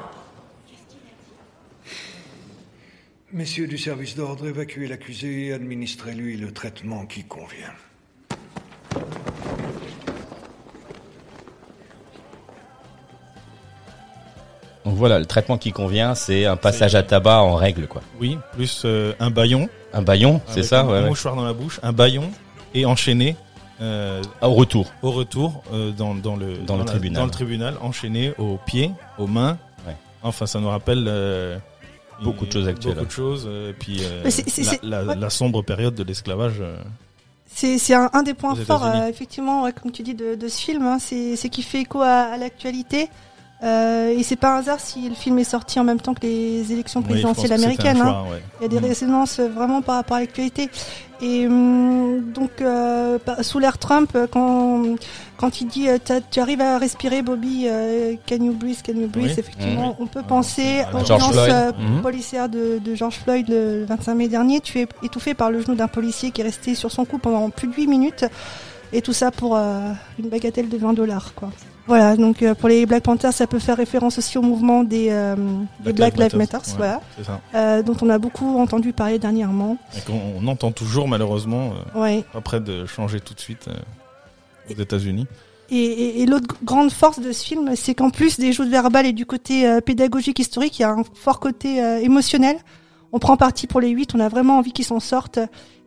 Messieurs 3.34 3.68
du 3.68 3.78
service 3.78 4.16
d'ordre, 4.16 4.48
évacuez 4.48 4.88
l'accusé 4.88 5.48
et 5.48 5.54
administrez-lui 5.54 6.38
le 6.38 6.54
traitement 6.54 7.06
qui 7.08 7.24
convient. 7.24 7.74
Donc 14.96 15.00
voilà, 15.02 15.20
le 15.20 15.26
traitement 15.26 15.58
qui 15.58 15.74
convient, 15.74 16.16
c'est 16.16 16.46
un 16.46 16.56
passage 16.56 16.96
à 16.96 17.04
tabac 17.04 17.42
en 17.42 17.56
règle 17.56 17.86
quoi. 17.86 18.02
Oui, 18.22 18.38
plus 18.54 18.84
euh, 18.86 19.12
un 19.20 19.30
baillon. 19.30 19.68
Un 19.94 20.02
baillon, 20.02 20.40
c'est 20.48 20.64
ça 20.64 20.82
un, 20.84 20.88
ouais, 20.88 21.00
un 21.00 21.02
ouais. 21.04 21.10
mouchoir 21.10 21.36
dans 21.36 21.44
la 21.44 21.52
bouche, 21.52 21.82
un 21.84 21.92
baillon 21.92 22.32
et 22.74 22.86
enchaîné 22.86 23.36
euh, 23.82 24.22
Au 24.42 24.52
retour. 24.54 24.90
au 25.02 25.12
retour 25.12 25.64
euh, 25.74 25.92
dans, 25.92 26.16
dans 26.16 26.38
le 26.38 26.60
Dans 26.60 26.76
le 26.78 26.80
la- 26.80 26.86
tribunal. 26.86 27.20
dans 27.20 27.26
le 27.26 27.32
tribunal, 27.32 27.74
enchaîné 27.82 28.34
aux 28.38 28.58
pieds, 28.66 28.92
aux 29.18 29.28
mains. 29.28 29.58
Ouais. 29.86 29.96
Enfin, 30.24 30.46
ça 30.46 30.62
nous 30.62 30.70
rappelle 30.70 31.04
euh, 31.10 31.58
Beaucoup 32.24 32.46
de 32.46 32.52
choses 32.54 32.66
actuelles. 32.70 32.94
Beaucoup 32.94 33.06
de 33.08 33.12
choses. 33.12 33.50
et 33.70 33.74
puis 33.74 33.98
euh, 34.02 34.22
Mais 34.24 34.32
c'est- 34.32 34.50
c'est- 34.50 34.64
la, 34.64 34.70
c'est- 34.72 34.80
la- 34.84 35.04
ouais. 35.04 35.16
la 35.18 35.30
sombre 35.30 35.62
période 35.62 35.94
de 35.96 36.04
l'esclavage. 36.04 36.62
euh, 36.62 36.78
C'est 37.54 37.78
c'est 37.80 37.96
un, 37.96 38.10
un 38.14 38.24
des 38.24 38.34
points 38.34 38.56
forts, 38.56 38.86
euh, 38.86 39.08
effectivement, 39.10 39.64
ouais, 39.64 39.74
comme 39.74 39.92
tu 39.92 40.04
dis, 40.04 40.16
de, 40.16 40.36
de 40.36 40.48
ce 40.48 40.62
film. 40.62 40.84
hein, 40.86 41.00
c'est 41.02 41.36
c'est 41.36 41.50
qu'il 41.50 41.66
fait 41.66 41.82
écho 41.82 42.00
à, 42.02 42.32
à 42.34 42.38
l'actualité. 42.38 43.10
Euh, 43.66 44.10
et 44.16 44.22
c'est 44.22 44.36
pas 44.36 44.56
un 44.56 44.60
hasard 44.60 44.80
si 44.80 45.10
le 45.10 45.16
film 45.16 45.40
est 45.40 45.44
sorti 45.44 45.80
en 45.80 45.84
même 45.84 46.00
temps 46.00 46.14
que 46.14 46.22
les 46.22 46.72
élections 46.72 47.02
présidentielles 47.02 47.52
américaines. 47.54 48.00
hein. 48.02 48.24
ouais. 48.32 48.42
Il 48.60 48.64
y 48.64 48.66
a 48.66 48.70
des 48.70 48.80
Mm. 48.80 48.90
résonances 48.90 49.40
euh, 49.40 49.48
vraiment 49.50 49.82
par 49.82 49.96
rapport 49.96 50.18
à 50.18 50.20
l'actualité. 50.20 50.70
Et 51.22 51.48
hum, 51.48 52.22
donc, 52.34 52.52
euh, 52.62 53.18
par- 53.18 53.44
sous 53.44 53.58
l'ère 53.58 53.78
Trump, 53.80 54.12
euh, 54.16 54.28
quand, 54.30 54.84
quand 55.38 55.62
il 55.62 55.68
dit 55.68 55.88
euh, 55.90 55.98
tu 56.30 56.40
arrives 56.40 56.62
à 56.62 56.78
respirer, 56.78 57.22
Bobby, 57.24 57.66
euh, 57.68 58.14
can 58.30 58.36
you 58.36 58.52
breathe, 58.54 58.84
can 58.86 58.94
you 58.94 59.08
breathe, 59.08 59.32
Oui. 59.32 59.36
effectivement, 59.40 59.96
on 60.00 60.06
peut 60.06 60.22
penser 60.24 60.84
aux 60.94 61.04
George 61.04 61.22
violences 61.24 61.32
Floyd. 61.32 61.50
euh, 61.52 61.72
Mhm. 61.96 62.02
policières 62.02 62.50
de, 62.50 62.80
de 62.84 62.94
George 62.96 63.16
Floyd 63.16 63.48
le 63.50 63.86
25 63.86 64.14
mai 64.14 64.28
dernier, 64.28 64.60
tué, 64.60 64.88
étouffé 65.02 65.34
par 65.34 65.50
le 65.50 65.62
genou 65.62 65.74
d'un 65.76 65.88
policier 65.88 66.30
qui 66.32 66.42
est 66.42 66.44
resté 66.44 66.76
sur 66.76 66.92
son 66.92 67.06
cou 67.06 67.18
pendant 67.18 67.50
plus 67.50 67.68
de 67.68 67.74
8 67.74 67.88
minutes. 67.88 68.26
Et 68.94 69.02
tout 69.02 69.14
ça 69.14 69.32
pour 69.32 69.56
euh, 69.56 69.80
une 70.20 70.30
bagatelle 70.30 70.70
de 70.70 70.78
20 70.78 70.94
dollars, 70.94 71.34
quoi. 71.34 71.50
Voilà, 71.88 72.16
donc 72.18 72.42
euh, 72.42 72.56
pour 72.56 72.68
les 72.70 72.86
Black 72.88 73.04
Panthers, 73.04 73.32
ça 73.34 73.46
peut 73.46 73.60
faire 73.60 73.78
référence 73.78 74.18
aussi 74.18 74.38
au 74.40 74.42
mouvement 74.42 74.84
des, 74.84 75.10
euh, 75.12 75.36
des 75.82 75.94
Black 75.94 76.18
Lives 76.18 76.36
Matter, 76.36 76.58
ouais, 76.58 76.74
voilà, 76.78 77.02
euh, 77.54 77.84
dont 77.84 77.96
on 78.02 78.10
a 78.10 78.18
beaucoup 78.18 78.58
entendu 78.60 78.92
parler 78.92 79.20
dernièrement. 79.20 79.78
Et 79.96 80.02
qu'on 80.02 80.20
on 80.42 80.48
entend 80.48 80.72
toujours 80.72 81.08
malheureusement 81.08 81.74
euh, 81.96 82.02
Ouais. 82.02 82.24
pas 82.34 82.42
près 82.42 82.60
de 82.60 82.86
changer 82.88 83.20
tout 83.20 83.36
de 83.36 83.40
suite 83.40 83.68
euh, 83.68 84.74
aux 84.74 84.80
États-Unis. 84.82 85.28
Et, 85.70 85.78
et- 85.78 86.22
et 86.22 86.26
l'autre 86.26 86.56
grande 86.64 86.92
force 86.92 87.20
de 87.20 87.32
ce 87.32 87.44
film, 87.44 87.72
c'est 87.76 87.94
qu'en 87.96 88.10
plus 88.10 88.40
des 88.40 88.52
joutes 88.52 88.70
verbales 88.70 89.06
et 89.06 89.14
du 89.14 89.26
côté 89.28 89.68
euh, 89.68 89.80
pédagogique 89.82 90.40
historique, 90.40 90.80
il 90.80 90.84
y 90.84 90.86
a 90.86 90.92
un 90.92 91.04
fort 91.14 91.40
côté 91.40 91.84
euh, 91.84 92.00
émotionnel. 92.00 92.58
On 93.12 93.20
prend 93.20 93.38
parti 93.38 93.66
pour 93.68 93.80
les 93.80 93.90
huit, 93.90 94.14
on 94.16 94.20
a 94.20 94.28
vraiment 94.28 94.58
envie 94.58 94.72
qu'ils 94.74 94.86
s'en 94.86 95.00
sortent. 95.00 95.40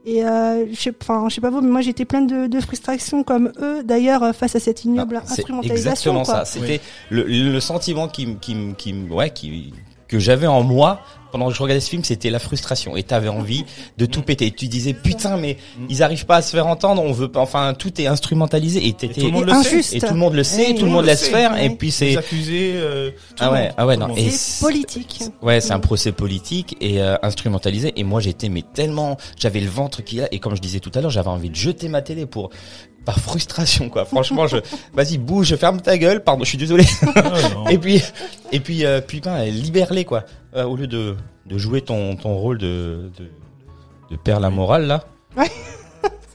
Et 0.06 0.24
euh, 0.24 0.64
je 0.72 0.76
sais, 0.80 0.92
enfin, 1.02 1.26
je 1.28 1.34
sais 1.34 1.40
pas 1.40 1.50
vous, 1.50 1.60
mais 1.60 1.70
moi 1.70 1.80
j'étais 1.80 2.04
pleine 2.04 2.26
de, 2.26 2.46
de 2.46 2.60
frustration 2.60 3.24
comme 3.24 3.52
eux, 3.60 3.82
d'ailleurs, 3.82 4.22
euh, 4.22 4.32
face 4.32 4.56
à 4.56 4.60
cette 4.60 4.84
ignoble 4.84 5.16
Ah, 5.20 5.30
instrumentalisation. 5.30 5.90
exactement 5.90 6.22
quoi. 6.22 6.34
ça. 6.36 6.44
C'était 6.44 6.80
le, 7.10 7.24
le 7.24 7.60
sentiment 7.60 8.08
qui, 8.08 8.36
qui, 8.36 8.56
qui, 8.78 8.94
ouais, 9.10 9.30
qui, 9.30 9.74
que 10.06 10.18
j'avais 10.18 10.46
en 10.46 10.62
moi 10.62 11.00
pendant 11.30 11.48
que 11.48 11.54
je 11.54 11.62
regardais 11.62 11.80
ce 11.80 11.90
film, 11.90 12.04
c'était 12.04 12.30
la 12.30 12.38
frustration. 12.38 12.96
Et 12.96 13.02
t'avais 13.02 13.28
envie 13.28 13.64
de 13.96 14.06
tout 14.06 14.22
péter. 14.22 14.46
Et 14.46 14.50
tu 14.50 14.66
disais 14.68 14.94
putain, 14.94 15.36
mais 15.36 15.56
ils 15.88 16.02
arrivent 16.02 16.26
pas 16.26 16.36
à 16.36 16.42
se 16.42 16.50
faire 16.52 16.66
entendre. 16.66 17.02
On 17.02 17.12
veut 17.12 17.28
pas. 17.28 17.40
Enfin, 17.40 17.74
tout 17.74 18.00
est 18.00 18.06
instrumentalisé. 18.06 18.86
Et 18.86 18.92
t'étais 18.92 19.20
tout 19.20 19.26
le 19.26 19.32
monde 19.32 19.42
Et 19.48 19.52
le 19.52 19.62
sait. 19.62 19.68
injuste. 19.68 19.94
et 19.94 20.00
tout 20.00 20.12
le 20.14 20.18
monde 20.20 20.34
le 20.34 20.44
sait, 20.44 20.74
tout 20.74 20.84
le 20.84 20.90
monde 20.90 21.02
le 21.02 21.08
laisse 21.08 21.28
faire. 21.28 21.62
Et 21.62 21.70
puis 21.70 21.90
c'est 21.90 22.16
accusés. 22.16 22.72
euh, 22.76 23.10
tout 23.10 23.16
Ah 23.40 23.52
ouais, 23.52 23.62
monde, 23.64 23.72
ah 23.76 23.86
ouais, 23.86 23.96
non. 23.96 24.16
Et 24.16 24.30
C'est 24.30 24.64
politique. 24.64 25.22
Ouais, 25.42 25.60
c'est 25.60 25.72
un 25.72 25.80
procès 25.80 26.12
politique 26.12 26.76
et 26.80 27.00
euh, 27.00 27.16
instrumentalisé. 27.22 27.92
Et 27.96 28.04
moi, 28.04 28.20
j'étais 28.20 28.48
mais 28.48 28.62
tellement, 28.74 29.16
j'avais 29.38 29.60
le 29.60 29.68
ventre 29.70 30.02
qui 30.02 30.20
a. 30.20 30.28
Et 30.32 30.38
comme 30.38 30.56
je 30.56 30.60
disais 30.60 30.80
tout 30.80 30.90
à 30.94 31.00
l'heure, 31.00 31.10
j'avais 31.10 31.28
envie 31.28 31.50
de 31.50 31.54
jeter 31.56 31.88
ma 31.88 32.02
télé 32.02 32.26
pour 32.26 32.50
par 33.04 33.20
frustration 33.20 33.88
quoi. 33.88 34.04
Franchement, 34.04 34.46
je 34.46 34.58
vas-y 34.92 35.16
bouge, 35.16 35.56
ferme 35.56 35.80
ta 35.80 35.96
gueule. 35.96 36.22
Pardon, 36.22 36.44
je 36.44 36.48
suis 36.50 36.58
désolé. 36.58 36.84
Ah, 37.16 37.22
et 37.70 37.78
puis 37.78 38.02
et 38.52 38.60
puis 38.60 38.84
euh, 38.84 39.00
puis 39.00 39.20
ben, 39.20 39.44
libère-les 39.44 40.04
quoi. 40.04 40.24
Euh, 40.58 40.64
au 40.64 40.76
lieu 40.76 40.86
de 40.86 41.16
de 41.46 41.58
jouer 41.58 41.80
ton 41.82 42.16
ton 42.16 42.34
rôle 42.34 42.58
de 42.58 43.10
de, 43.18 43.30
de 44.10 44.16
père 44.16 44.40
la 44.40 44.50
morale 44.50 44.86
là. 44.86 45.04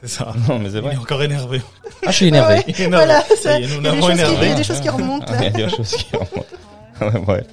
C'est 0.00 0.08
ça. 0.08 0.32
Non 0.48 0.58
mais 0.58 0.68
c'est 0.70 0.76
Il 0.76 0.82
vrai. 0.82 0.94
est 0.94 0.98
encore 0.98 1.22
énervé. 1.22 1.62
Ah, 2.06 2.10
je 2.10 2.16
suis 2.16 2.26
énervé. 2.28 2.56
Il 2.66 2.74
est 2.74 2.80
énervé. 2.84 3.06
Voilà, 3.06 3.22
Ça 3.40 3.58
y 3.58 3.64
est, 3.64 3.66
nous 3.66 3.74
il 3.80 3.84
y 3.84 3.88
a 3.88 3.90
des 3.92 3.96
l'avons 3.96 4.00
choses 4.08 4.10
qui- 4.10 4.14
il 4.14 4.18
y 4.18 4.20
énervé. 4.28 4.50
a 4.50 4.54
des 4.54 4.64
choses 4.64 4.80
qui 4.80 4.88
remontent 4.90 5.32
Ouais, 5.32 5.38
il 5.54 5.60
y 5.60 5.62
a 5.62 5.66
des 5.66 5.74
choses 5.74 5.90
qui 5.96 6.06
remontent. 6.16 7.26
ouais, 7.28 7.34
ouais. 7.34 7.44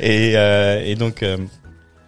Et, 0.00 0.32
euh, 0.36 0.82
et 0.84 0.94
donc, 0.96 1.22
euh, 1.22 1.36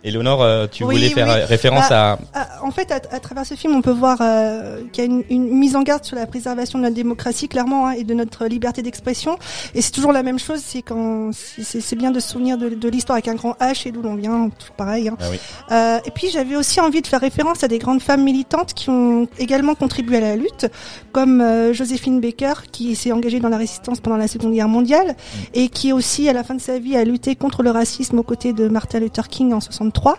Éléonore, 0.02 0.42
euh, 0.42 0.66
tu 0.71 0.83
Oui, 0.85 0.97
voulais 0.97 1.11
faire 1.11 1.28
oui. 1.28 1.42
référence 1.44 1.88
Bah, 1.90 2.12
à... 2.12 2.18
Ah, 2.35 2.49
En 2.64 2.71
fait, 2.71 2.90
à, 2.90 2.97
à 3.14 3.21
travers 3.21 3.44
ce 3.44 3.54
film, 3.54 3.75
on 3.76 3.83
peut 3.83 3.90
voir 3.92 4.18
euh, 4.21 4.80
qu'il 4.92 5.04
y 5.04 5.06
a 5.06 5.11
une, 5.11 5.23
une 5.28 5.49
mise 5.59 5.76
en 5.76 5.83
garde 5.83 6.02
sur 6.04 6.16
la 6.16 6.26
préservation 6.26 6.78
de 6.78 6.85
notre 6.85 6.94
démocratie, 6.97 7.47
clairement, 7.47 7.87
hein, 7.88 7.92
et 7.92 8.04
de 8.04 8.14
notre 8.14 8.47
liberté 8.47 8.83
d'expression. 8.83 9.37
Et 9.75 9.83
c'est 9.83 9.90
toujours 9.92 10.12
la 10.12 10.23
même 10.23 10.38
chose, 10.38 10.61
c'est 10.64 10.83
quand 10.83 11.30
c'est- 11.33 11.94
bien 11.94 12.11
de 12.11 12.18
se 12.21 12.30
souvenir 12.30 12.56
de, 12.59 12.71
de 12.71 12.88
l'histoire 12.88 13.14
avec 13.16 13.28
un 13.28 13.35
grand 13.35 13.52
H 13.61 13.87
et 13.87 13.92
d'où 13.92 14.02
l'on 14.02 14.14
vient, 14.16 14.49
tout 14.49 14.73
pareil. 14.76 15.09
hein. 15.09 15.16
Ah 15.21 15.25
oui. 15.30 15.38
Euh, 15.71 15.99
et 16.06 16.11
puis 16.11 16.28
j'avais 16.33 16.56
aussi 16.56 16.80
envie 16.80 17.02
de 17.02 17.06
faire 17.06 17.21
référence 17.21 17.62
à 17.62 17.68
des 17.68 17.78
grandes 17.78 18.00
femmes 18.02 18.23
militantes 18.25 18.73
qui 18.75 18.88
ont 18.90 19.28
également 19.38 19.75
contribué 19.75 20.16
à 20.16 20.21
la 20.21 20.37
lutte, 20.37 20.66
comme 21.12 21.40
euh, 21.40 21.73
Joséphine 21.73 22.21
Baker, 22.21 22.54
qui 22.73 22.97
s'est 22.97 23.12
engagée 23.12 23.38
dans 23.40 23.49
la 23.50 23.59
résistance 23.59 24.00
pendant 24.00 24.16
la 24.16 24.26
Seconde 24.26 24.54
Guerre 24.54 24.68
mondiale, 24.68 25.14
et 25.52 25.68
qui 25.68 25.92
aussi, 25.92 26.28
à 26.28 26.33
la 26.33 26.42
fin 26.42 26.54
de 26.54 26.61
sa 26.61 26.78
vie, 26.78 26.97
a 26.97 27.04
lutté 27.04 27.37
contre 27.37 27.62
le 27.62 27.71
racisme 27.71 28.18
aux 28.18 28.23
côtés 28.25 28.52
de 28.52 28.68
Martin 28.68 29.00
Luther 29.00 29.28
King 29.28 29.52
en 29.52 29.61
63. 29.61 30.16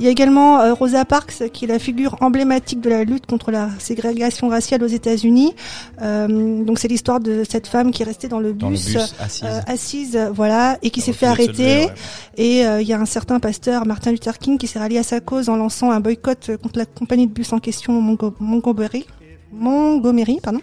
Il 0.00 0.06
y 0.06 0.08
a 0.08 0.10
également 0.10 0.58
euh, 0.60 0.72
Rosa 0.74 1.04
Parks, 1.04 1.50
qui 1.52 1.66
est 1.66 1.68
la 1.68 1.78
figure 1.82 2.16
emblématique 2.20 2.80
de 2.80 2.88
la 2.88 3.04
lutte 3.04 3.26
contre 3.26 3.50
la 3.50 3.68
ségrégation 3.78 4.48
raciale 4.48 4.82
aux 4.82 4.86
États-Unis. 5.00 5.54
Euh, 6.00 6.64
donc 6.64 6.78
c'est 6.78 6.88
l'histoire 6.88 7.20
de 7.20 7.44
cette 7.48 7.66
femme 7.66 7.90
qui 7.90 8.02
est 8.02 8.06
restée 8.06 8.28
dans 8.28 8.40
le 8.40 8.52
Dans 8.52 8.70
le 8.70 8.76
bus, 8.76 8.96
assise. 9.20 9.42
euh, 9.44 9.60
assise, 9.66 10.18
voilà, 10.34 10.78
et 10.82 10.90
qui 10.90 11.00
s'est 11.00 11.12
fait 11.12 11.26
lever, 11.26 11.42
arrêter. 11.44 11.84
ouais. 11.86 11.92
Et 12.36 12.66
euh, 12.66 12.80
il 12.80 12.88
y 12.88 12.92
a 12.92 13.00
un 13.00 13.04
certain 13.06 13.40
pasteur, 13.40 13.84
Martin 13.86 14.12
Luther 14.12 14.38
King, 14.38 14.56
qui 14.58 14.66
s'est 14.66 14.78
rallié 14.78 14.98
à 14.98 15.02
sa 15.02 15.20
cause 15.20 15.48
en 15.48 15.56
lançant 15.56 15.90
un 15.90 16.00
boycott 16.00 16.52
contre 16.62 16.78
la 16.78 16.86
compagnie 16.86 17.26
de 17.26 17.32
bus 17.32 17.52
en 17.52 17.58
question, 17.58 17.92
Montgomery. 18.40 19.04
Montgomery, 19.52 20.38
pardon. 20.42 20.60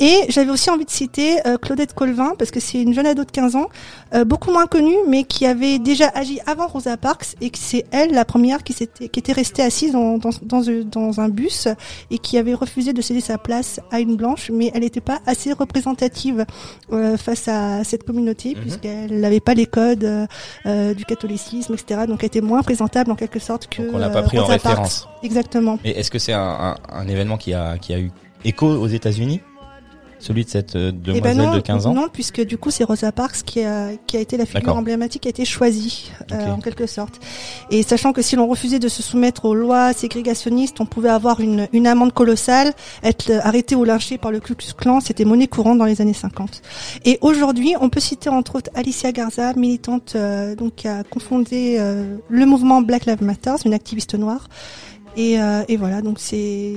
Et 0.00 0.16
j'avais 0.28 0.50
aussi 0.50 0.70
envie 0.70 0.84
de 0.84 0.90
citer 0.90 1.38
euh, 1.46 1.56
Claudette 1.56 1.94
Colvin, 1.94 2.32
parce 2.38 2.50
que 2.50 2.60
c'est 2.60 2.82
une 2.82 2.92
jeune 2.94 3.06
ado 3.06 3.24
de 3.24 3.30
15 3.30 3.56
ans, 3.56 3.68
euh, 4.14 4.24
beaucoup 4.24 4.50
moins 4.50 4.66
connue, 4.66 4.96
mais 5.08 5.24
qui 5.24 5.46
avait 5.46 5.78
déjà 5.78 6.08
agi 6.08 6.40
avant 6.46 6.66
Rosa 6.66 6.96
Parks, 6.96 7.36
et 7.40 7.50
que 7.50 7.58
c'est 7.58 7.84
elle, 7.92 8.12
la 8.12 8.24
première, 8.24 8.62
qui, 8.64 8.72
s'était, 8.72 9.08
qui 9.08 9.20
était 9.20 9.32
restée 9.32 9.62
assise 9.62 9.92
dans, 9.92 10.18
dans, 10.18 10.30
dans, 10.42 10.68
un- 10.68 10.82
dans 10.84 11.20
un 11.20 11.28
bus, 11.28 11.68
et 12.10 12.18
qui 12.18 12.36
avait 12.38 12.54
refusé 12.54 12.92
de 12.92 13.00
céder 13.02 13.20
sa 13.20 13.38
place 13.38 13.80
à 13.90 14.00
une 14.00 14.16
blanche, 14.16 14.50
mais 14.52 14.70
elle 14.74 14.80
n'était 14.80 15.00
pas 15.00 15.20
assez 15.26 15.52
représentative 15.52 16.44
euh, 16.92 17.16
face 17.16 17.48
à 17.48 17.84
cette 17.84 18.02
communauté, 18.04 18.54
Mhm. 18.54 18.60
puisqu'elle 18.62 19.20
n'avait 19.20 19.40
pas 19.40 19.54
les 19.54 19.66
codes 19.66 20.04
euh, 20.04 20.26
euh, 20.66 20.94
du 20.94 21.04
catholicisme, 21.04 21.74
etc. 21.74 22.02
Donc 22.08 22.18
elle 22.22 22.26
était 22.26 22.40
moins 22.40 22.62
présentable 22.62 23.10
en 23.10 23.14
quelque 23.16 23.38
sorte 23.38 23.68
que 23.68 23.82
Donc 23.82 23.94
on 23.94 23.98
l'a 23.98 24.10
pas 24.10 24.20
euh, 24.20 24.22
pris 24.22 24.38
en 24.38 24.42
Rosa 24.44 24.58
Parks. 24.58 24.66
référence. 24.70 25.08
Exactement. 25.22 25.78
Et 25.84 25.90
est-ce 26.00 26.10
que 26.10 26.18
c'est 26.18 26.32
un, 26.32 26.40
un, 26.40 26.76
un 26.92 27.08
événement 27.08 27.36
qui 27.36 27.54
a, 27.54 27.78
qui 27.78 27.94
a 27.94 27.98
eu 27.98 28.10
écho 28.44 28.66
aux 28.66 28.86
États-Unis 28.86 29.40
Celui 30.18 30.44
de 30.44 30.50
cette 30.50 30.76
euh, 30.76 30.90
Eh 30.90 31.20
ben 31.20 31.36
demoiselle 31.36 31.36
non, 31.36 31.54
de 31.56 31.60
15 31.60 31.86
ans 31.86 31.94
non, 31.94 32.08
puisque 32.12 32.44
du 32.44 32.56
coup 32.56 32.70
c'est 32.70 32.84
Rosa 32.84 33.12
Parks 33.12 33.42
qui 33.44 33.62
a, 33.62 33.90
qui 34.06 34.16
a 34.16 34.20
été 34.20 34.36
la 34.36 34.46
figure 34.46 34.76
emblématique, 34.76 35.22
qui 35.22 35.28
a 35.28 35.30
été 35.30 35.44
choisie 35.44 36.12
euh, 36.32 36.52
en 36.52 36.60
quelque 36.60 36.86
sorte. 36.86 37.20
Et 37.70 37.82
sachant 37.82 38.12
que 38.12 38.22
si 38.22 38.36
l'on 38.36 38.46
refusait 38.46 38.78
de 38.78 38.88
se 38.88 39.02
soumettre 39.02 39.44
aux 39.44 39.54
lois 39.54 39.92
ségrégationnistes, 39.92 40.80
on 40.80 40.86
pouvait 40.86 41.10
avoir 41.10 41.40
une, 41.40 41.68
une 41.72 41.86
amende 41.86 42.12
colossale, 42.12 42.72
être 43.02 43.30
euh, 43.30 43.40
arrêté 43.42 43.74
ou 43.74 43.84
lynché 43.84 44.18
par 44.18 44.30
le 44.30 44.40
Ku 44.40 44.54
Klux 44.54 44.72
Klan, 44.76 45.00
c'était 45.00 45.24
monnaie 45.24 45.48
courante 45.48 45.78
dans 45.78 45.84
les 45.84 46.00
années 46.00 46.14
50. 46.14 46.62
Et 47.04 47.18
aujourd'hui, 47.20 47.74
on 47.80 47.88
peut 47.90 48.00
citer 48.00 48.28
entre 48.30 48.56
autres 48.56 48.70
Alicia 48.74 49.12
Garza, 49.12 49.52
militante 49.54 50.14
euh, 50.16 50.54
donc 50.54 50.76
qui 50.76 50.88
a 50.88 51.02
confondé 51.04 51.76
euh, 51.78 52.16
le 52.28 52.46
mouvement 52.46 52.80
Black 52.80 53.06
Lives 53.06 53.22
Matter, 53.22 53.54
une 53.64 53.74
activiste 53.74 54.14
noire. 54.14 54.48
Et, 55.16 55.38
euh, 55.40 55.62
et 55.68 55.76
voilà, 55.76 56.02
donc 56.02 56.16
c'est. 56.18 56.72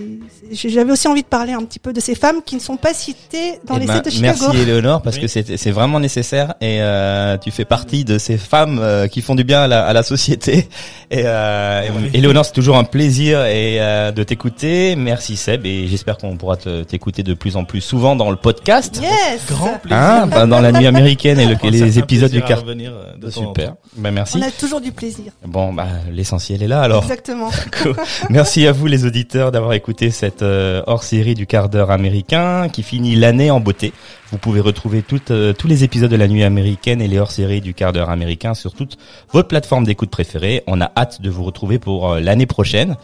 J'avais 0.51 0.91
aussi 0.91 1.07
envie 1.07 1.23
de 1.23 1.27
parler 1.27 1.53
un 1.53 1.63
petit 1.63 1.79
peu 1.79 1.91
de 1.91 1.99
ces 1.99 2.13
femmes 2.13 2.41
qui 2.45 2.55
ne 2.55 2.59
sont 2.61 2.77
pas 2.77 2.93
citées 2.93 3.59
dans 3.65 3.77
Eh 3.77 3.79
les 3.79 3.85
ben, 3.87 4.01
de 4.01 4.09
Chicago. 4.11 4.37
Merci 4.49 4.61
Éléonore 4.61 5.01
parce 5.01 5.15
Oui. 5.15 5.23
que 5.23 5.27
c'est 5.27 5.57
c'est 5.57 5.71
vraiment 5.71 5.99
nécessaire 5.99 6.53
et 6.61 6.77
euh, 6.81 7.37
tu 7.37 7.49
fais 7.49 7.65
partie 7.65 8.05
de 8.05 8.17
ces 8.19 8.37
femmes 8.37 8.77
euh, 8.79 9.07
qui 9.07 9.21
font 9.21 9.33
du 9.33 9.43
bien 9.43 9.61
à 9.63 9.67
la, 9.67 9.85
à 9.85 9.91
la 9.93 10.03
société. 10.03 10.67
Et, 11.09 11.23
euh, 11.25 11.81
Oui. 11.95 12.09
Éléonore, 12.13 12.45
c'est 12.45 12.51
toujours 12.53 12.77
un 12.77 12.83
plaisir 12.83 13.43
et 13.45 13.77
euh, 13.81 14.11
de 14.11 14.21
t'écouter. 14.23 14.95
Merci 14.95 15.35
Seb 15.35 15.65
et 15.65 15.87
j'espère 15.87 16.17
qu'on 16.17 16.37
pourra 16.37 16.57
te- 16.57 16.83
t'écouter 16.83 17.23
de 17.23 17.33
plus 17.33 17.55
en 17.57 17.63
plus 17.65 17.81
souvent 17.81 18.15
dans 18.15 18.29
le 18.29 18.35
podcast. 18.37 18.99
Yes 19.01 19.41
Grand 19.47 19.79
plaisir. 19.79 19.97
Hein, 19.97 20.27
dans 20.47 20.59
la 20.61 20.71
nuit 20.71 20.85
américaine 20.87 21.39
et 21.39 21.45
le- 21.47 21.57
les 21.71 21.97
épisodes 21.97 22.31
du 22.31 22.41
revenir, 22.41 22.91
euh, 22.93 23.17
de 23.17 23.29
Super. 23.31 23.73
Bah, 23.95 24.11
merci. 24.11 24.37
On 24.37 24.41
a 24.47 24.51
toujours 24.51 24.81
du 24.81 24.91
plaisir. 24.91 25.31
Bon, 25.45 25.73
bah, 25.73 25.87
l'essentiel 26.11 26.61
est 26.61 26.67
là 26.67 26.81
alors. 26.81 27.03
Exactement. 27.03 27.49
Merci 28.29 28.67
à 28.67 28.73
vous 28.73 28.87
les 28.87 29.05
auditeurs 29.05 29.53
d'avoir 29.53 29.71
écouté 29.73 30.11
cette 30.11 30.41
euh, 30.41 30.81
hors-série 30.85 31.33
du 31.33 31.47
quart 31.47 31.69
d'heure 31.69 31.91
américain 31.91 32.67
qui 32.67 32.83
finit 32.83 33.15
l'année 33.15 33.51
en 33.51 33.61
beauté. 33.61 33.93
Vous 34.31 34.37
pouvez 34.37 34.59
retrouver 34.59 35.01
toutes, 35.01 35.31
euh, 35.31 35.53
tous 35.53 35.67
les 35.67 35.85
épisodes 35.85 36.11
de 36.11 36.15
la 36.17 36.27
nuit 36.27 36.43
américaine 36.43 37.01
et 37.01 37.07
les 37.07 37.19
hors-séries 37.19 37.61
du 37.61 37.73
quart 37.73 37.93
d'heure 37.93 38.09
américain 38.09 38.53
sur 38.53 38.73
toute 38.73 38.97
votre 39.31 39.47
plateforme 39.47 39.85
d'écoute 39.85 40.09
préférée. 40.09 40.61
On 40.67 40.81
a 40.81 40.91
hâte 40.97 41.21
de 41.21 41.29
vous 41.29 41.45
retrouver 41.45 41.79
pour 41.79 42.11
euh, 42.11 42.19
l'année 42.19 42.47
prochaine. 42.47 42.97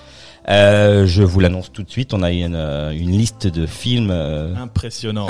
Euh, 0.50 1.06
je 1.08 1.24
vous 1.24 1.40
l'annonce 1.40 1.72
tout 1.72 1.84
de 1.84 1.90
suite, 1.90 2.14
on 2.14 2.22
a 2.22 2.30
une, 2.32 2.56
une 2.58 3.12
liste 3.12 3.48
de 3.48 3.66
films 3.66 4.10
euh, 4.12 4.54
Impressionnante. 4.58 5.30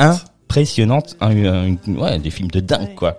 impressionnante, 0.50 1.16
un- 1.22 1.76
ouais, 1.88 2.18
des 2.18 2.32
films 2.32 2.50
de 2.50 2.62
dingue 2.62 2.82
Ouais. 2.90 2.96
quoi. 2.96 3.18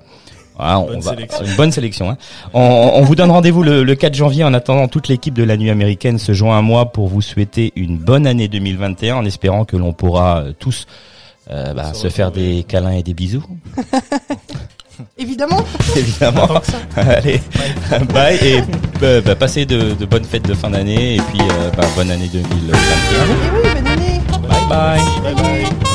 Voilà, 0.56 0.78
on 0.78 0.86
Bonne 0.86 1.00
va, 1.00 1.10
sélection. 1.10 1.44
une 1.44 1.56
bonne 1.56 1.72
sélection. 1.72 2.10
Hein. 2.10 2.16
On, 2.52 2.60
on 2.94 3.02
vous 3.02 3.14
donne 3.16 3.30
rendez-vous 3.30 3.62
le, 3.62 3.82
le 3.82 3.94
4 3.94 4.14
janvier. 4.14 4.44
En 4.44 4.54
attendant, 4.54 4.86
toute 4.88 5.08
l'équipe 5.08 5.34
de 5.34 5.42
la 5.42 5.56
nuit 5.56 5.70
américaine 5.70 6.18
se 6.18 6.32
joint 6.32 6.56
à 6.58 6.62
moi 6.62 6.92
pour 6.92 7.08
vous 7.08 7.22
souhaiter 7.22 7.72
une 7.76 7.98
bonne 7.98 8.26
année 8.26 8.46
2021, 8.48 9.16
en 9.16 9.24
espérant 9.24 9.64
que 9.64 9.76
l'on 9.76 9.92
pourra 9.92 10.38
euh, 10.38 10.52
tous 10.58 10.86
euh, 11.50 11.74
bah, 11.74 11.92
Se 11.92 12.02
se 12.02 12.08
faire 12.08 12.30
des 12.30 12.64
câlins 12.68 12.92
et 12.92 13.02
des 13.02 13.14
bisous, 13.14 13.44
Évidemment. 15.18 15.58
évidemment. 15.96 16.48
Allez, 16.96 17.40
bye 18.12 18.36
et 18.40 18.60
euh, 19.02 19.20
bah, 19.22 19.34
passez 19.34 19.66
de, 19.66 19.92
de 19.94 20.06
bonnes 20.06 20.24
fêtes 20.24 20.46
de 20.46 20.54
fin 20.54 20.70
d'année 20.70 21.16
et 21.16 21.20
puis 21.20 21.40
euh, 21.40 21.70
bah, 21.76 21.84
bonne 21.96 22.12
année 22.12 22.28
2021. 22.32 22.78
Et 22.78 23.28
oui, 23.28 23.74
bonne 23.74 23.86
année. 23.88 24.20
Bye 24.48 24.68
bye. 24.68 25.00
Bye 25.24 25.34
bye. 25.34 25.93